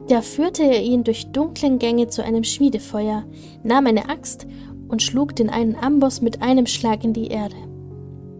Da 0.07 0.21
führte 0.21 0.63
er 0.63 0.83
ihn 0.83 1.03
durch 1.03 1.31
dunklen 1.31 1.79
Gänge 1.79 2.07
zu 2.07 2.23
einem 2.23 2.43
Schmiedefeuer, 2.43 3.25
nahm 3.63 3.87
eine 3.87 4.09
Axt 4.09 4.45
und 4.87 5.01
schlug 5.01 5.35
den 5.35 5.49
einen 5.49 5.75
Amboss 5.75 6.21
mit 6.21 6.43
einem 6.43 6.67
Schlag 6.67 7.03
in 7.03 7.13
die 7.13 7.27
Erde. 7.27 7.55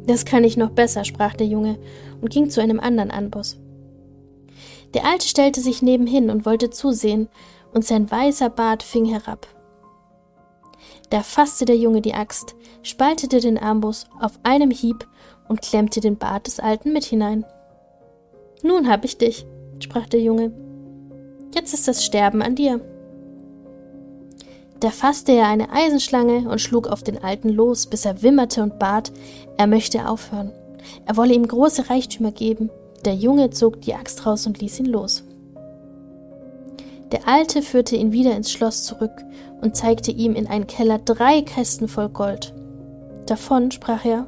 Das 0.08 0.26
kann 0.26 0.43
ich 0.43 0.58
noch 0.58 0.72
besser, 0.72 1.04
sprach 1.04 1.36
der 1.36 1.48
Junge 1.48 1.78
und 2.22 2.32
ging 2.32 2.50
zu 2.50 2.62
einem 2.62 2.80
anderen 2.80 3.12
Amboss. 3.12 3.58
Der 4.93 5.06
Alte 5.06 5.28
stellte 5.28 5.62
sich 5.62 5.82
nebenhin 5.82 6.30
und 6.30 6.46
wollte 6.46 6.70
zusehen, 6.70 7.30
und 7.74 7.86
sein 7.86 8.10
weißer 8.10 8.50
Bart 8.50 8.82
fing 8.82 9.06
herab. 9.06 9.46
Da 11.10 11.22
fasste 11.22 11.65
der 11.65 11.78
Junge 11.78 12.02
die 12.02 12.13
Axt, 12.13 12.56
spaltete 12.82 13.39
den 13.39 13.58
Amboss 13.58 14.08
auf 14.20 14.39
einem 14.43 14.72
Hieb 14.72 15.08
und 15.48 15.62
klemmte 15.62 16.00
den 16.00 16.17
Bart 16.17 16.48
des 16.48 16.60
Alten 16.60 16.93
mit 16.93 17.04
hinein. 17.04 17.46
Nun 18.63 18.89
hab 18.89 19.06
ich 19.06 19.17
dich, 19.17 19.46
sprach 19.80 20.08
der 20.08 20.22
Junge. 20.22 20.52
Jetzt 21.54 21.74
ist 21.74 21.88
das 21.88 22.04
Sterben 22.04 22.41
an 22.41 22.56
dir. 22.56 22.82
Da 24.80 24.92
fasste 24.92 25.32
er 25.32 25.48
eine 25.48 25.72
Eisenschlange 25.72 26.50
und 26.50 26.62
schlug 26.62 26.88
auf 26.88 27.02
den 27.02 27.24
Alten 27.24 27.50
los, 27.50 27.88
bis 27.88 28.06
er 28.06 28.22
wimmerte 28.22 28.62
und 28.62 28.78
bat, 28.78 29.12
er 29.58 29.68
möchte 29.68 30.08
aufhören. 30.08 30.52
Er 31.06 31.18
wolle 31.18 31.34
ihm 31.34 31.48
große 31.48 31.90
Reichtümer 31.90 32.32
geben, 32.32 32.70
der 33.06 33.16
Junge 33.16 33.50
zog 33.50 33.82
die 33.82 33.96
Axt 33.96 34.26
raus 34.26 34.46
und 34.46 34.60
ließ 34.60 34.80
ihn 34.80 34.86
los. 34.86 35.24
Der 37.12 37.28
Alte 37.28 37.62
führte 37.62 37.96
ihn 37.96 38.12
wieder 38.12 38.36
ins 38.36 38.52
Schloss 38.52 38.84
zurück 38.84 39.24
und 39.62 39.76
zeigte 39.76 40.12
ihm 40.12 40.36
in 40.36 40.48
einen 40.48 40.68
Keller 40.68 41.00
drei 41.00 41.42
Kästen 41.42 41.88
voll 41.88 42.10
Gold. 42.10 42.54
Davon, 43.26 43.72
sprach 43.72 44.06
er, 44.06 44.28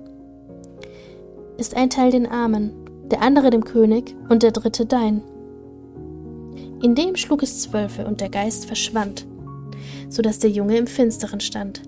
ist 1.57 1.75
ein 1.75 1.89
Teil 1.89 2.11
den 2.11 2.25
Armen, 2.25 2.71
der 3.11 3.21
andere 3.21 3.49
dem 3.49 3.65
König 3.65 4.15
und 4.29 4.43
der 4.43 4.51
dritte 4.51 4.85
dein. 4.85 5.21
In 6.81 6.95
dem 6.95 7.17
schlug 7.17 7.43
es 7.43 7.61
zwölfe 7.61 8.05
und 8.05 8.21
der 8.21 8.29
Geist 8.29 8.65
verschwand, 8.65 9.27
so 10.09 10.21
dass 10.21 10.39
der 10.39 10.49
Junge 10.49 10.77
im 10.77 10.87
Finsteren 10.87 11.39
stand. 11.39 11.81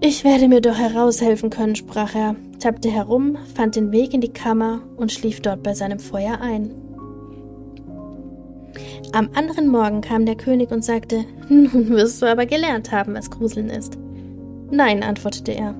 Ich 0.00 0.22
werde 0.22 0.48
mir 0.48 0.60
doch 0.60 0.76
heraushelfen 0.78 1.50
können, 1.50 1.74
sprach 1.74 2.14
er, 2.14 2.36
tappte 2.60 2.88
herum, 2.88 3.36
fand 3.54 3.74
den 3.74 3.90
Weg 3.90 4.14
in 4.14 4.20
die 4.20 4.32
Kammer 4.32 4.80
und 4.96 5.10
schlief 5.10 5.40
dort 5.40 5.62
bei 5.62 5.74
seinem 5.74 5.98
Feuer 5.98 6.40
ein. 6.40 6.70
Am 9.12 9.30
anderen 9.34 9.68
Morgen 9.68 10.00
kam 10.00 10.26
der 10.26 10.36
König 10.36 10.70
und 10.70 10.84
sagte, 10.84 11.24
Nun 11.48 11.88
wirst 11.88 12.22
du 12.22 12.26
aber 12.26 12.46
gelernt 12.46 12.92
haben, 12.92 13.14
was 13.14 13.30
Gruseln 13.30 13.70
ist. 13.70 13.98
Nein, 14.70 15.02
antwortete 15.02 15.52
er. 15.52 15.74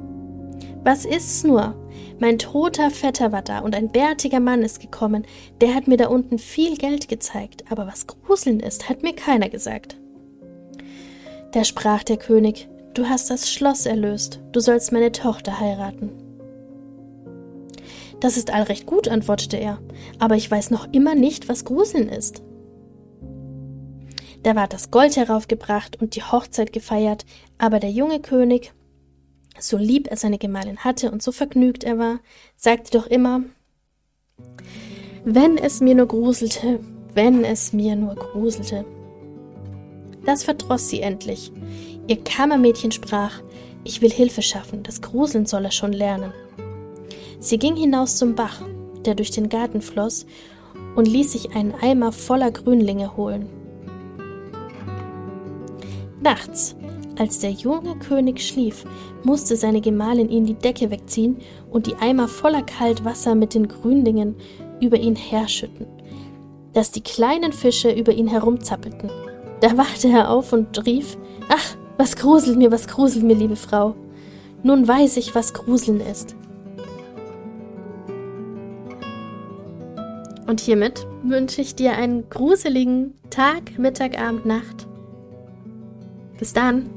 Was 0.82 1.04
ist's 1.04 1.44
nur? 1.44 1.74
Mein 2.18 2.38
toter 2.38 2.90
Vetter 2.90 3.30
war 3.30 3.42
da 3.42 3.60
und 3.60 3.76
ein 3.76 3.92
bärtiger 3.92 4.40
Mann 4.40 4.62
ist 4.62 4.80
gekommen, 4.80 5.24
der 5.60 5.74
hat 5.74 5.86
mir 5.86 5.96
da 5.96 6.08
unten 6.08 6.38
viel 6.38 6.76
Geld 6.76 7.08
gezeigt, 7.08 7.64
aber 7.70 7.86
was 7.86 8.08
Gruseln 8.08 8.58
ist, 8.58 8.88
hat 8.88 9.02
mir 9.02 9.14
keiner 9.14 9.48
gesagt. 9.48 9.96
Da 11.52 11.64
sprach 11.64 12.02
der 12.02 12.18
König, 12.18 12.68
Du 12.94 13.08
hast 13.08 13.30
das 13.30 13.48
Schloss 13.48 13.86
erlöst, 13.86 14.40
du 14.50 14.58
sollst 14.58 14.90
meine 14.90 15.12
Tochter 15.12 15.60
heiraten. 15.60 16.10
Das 18.18 18.36
ist 18.36 18.52
all 18.52 18.62
recht 18.62 18.86
gut, 18.86 19.06
antwortete 19.06 19.56
er, 19.56 19.78
aber 20.18 20.34
ich 20.34 20.50
weiß 20.50 20.70
noch 20.70 20.92
immer 20.92 21.14
nicht, 21.14 21.48
was 21.48 21.64
Gruseln 21.64 22.08
ist. 22.08 22.42
Da 24.42 24.56
ward 24.56 24.72
das 24.72 24.90
Gold 24.90 25.16
heraufgebracht 25.16 26.00
und 26.00 26.16
die 26.16 26.22
Hochzeit 26.22 26.72
gefeiert, 26.72 27.24
aber 27.56 27.78
der 27.78 27.90
junge 27.90 28.18
König, 28.18 28.72
so 29.60 29.76
lieb 29.76 30.08
er 30.08 30.16
seine 30.16 30.38
Gemahlin 30.38 30.78
hatte 30.78 31.12
und 31.12 31.22
so 31.22 31.30
vergnügt 31.30 31.84
er 31.84 31.98
war, 31.98 32.18
sagte 32.56 32.98
doch 32.98 33.06
immer 33.06 33.42
Wenn 35.24 35.56
es 35.56 35.80
mir 35.80 35.94
nur 35.94 36.06
gruselte, 36.06 36.80
wenn 37.14 37.44
es 37.44 37.72
mir 37.72 37.94
nur 37.94 38.16
gruselte. 38.16 38.84
Das 40.28 40.44
verdroß 40.44 40.90
sie 40.90 41.00
endlich. 41.00 41.50
Ihr 42.06 42.22
Kammermädchen 42.22 42.92
sprach 42.92 43.40
Ich 43.82 44.02
will 44.02 44.10
Hilfe 44.10 44.42
schaffen, 44.42 44.82
das 44.82 45.00
Gruseln 45.00 45.46
soll 45.46 45.64
er 45.64 45.70
schon 45.70 45.94
lernen. 45.94 46.34
Sie 47.40 47.58
ging 47.58 47.76
hinaus 47.76 48.18
zum 48.18 48.34
Bach, 48.34 48.60
der 49.06 49.14
durch 49.14 49.30
den 49.30 49.48
Garten 49.48 49.80
floss, 49.80 50.26
und 50.96 51.08
ließ 51.08 51.32
sich 51.32 51.56
einen 51.56 51.72
Eimer 51.80 52.12
voller 52.12 52.50
Grünlinge 52.50 53.16
holen. 53.16 53.48
Nachts, 56.20 56.76
als 57.18 57.38
der 57.38 57.52
junge 57.52 57.98
König 57.98 58.46
schlief, 58.46 58.84
musste 59.24 59.56
seine 59.56 59.80
Gemahlin 59.80 60.28
ihn 60.28 60.44
die 60.44 60.58
Decke 60.58 60.90
wegziehen 60.90 61.38
und 61.70 61.86
die 61.86 61.94
Eimer 61.94 62.28
voller 62.28 62.64
Kaltwasser 62.64 63.34
mit 63.34 63.54
den 63.54 63.66
Grünlingen 63.66 64.36
über 64.82 64.98
ihn 64.98 65.16
herschütten, 65.16 65.86
dass 66.74 66.90
die 66.90 67.02
kleinen 67.02 67.54
Fische 67.54 67.90
über 67.90 68.12
ihn 68.12 68.28
herumzappelten. 68.28 69.10
Da 69.60 69.76
wachte 69.76 70.08
er 70.08 70.30
auf 70.30 70.52
und 70.52 70.86
rief: 70.86 71.16
Ach, 71.48 71.76
was 71.96 72.16
gruselt 72.16 72.56
mir, 72.56 72.70
was 72.70 72.86
gruselt 72.86 73.24
mir, 73.24 73.34
liebe 73.34 73.56
Frau. 73.56 73.94
Nun 74.62 74.86
weiß 74.86 75.16
ich, 75.16 75.34
was 75.34 75.54
Gruseln 75.54 76.00
ist. 76.00 76.34
Und 80.46 80.60
hiermit 80.60 81.06
wünsche 81.22 81.60
ich 81.60 81.74
dir 81.74 81.92
einen 81.92 82.28
gruseligen 82.30 83.14
Tag, 83.30 83.78
Mittag, 83.78 84.18
Abend, 84.18 84.46
Nacht. 84.46 84.86
Bis 86.38 86.52
dann. 86.52 86.88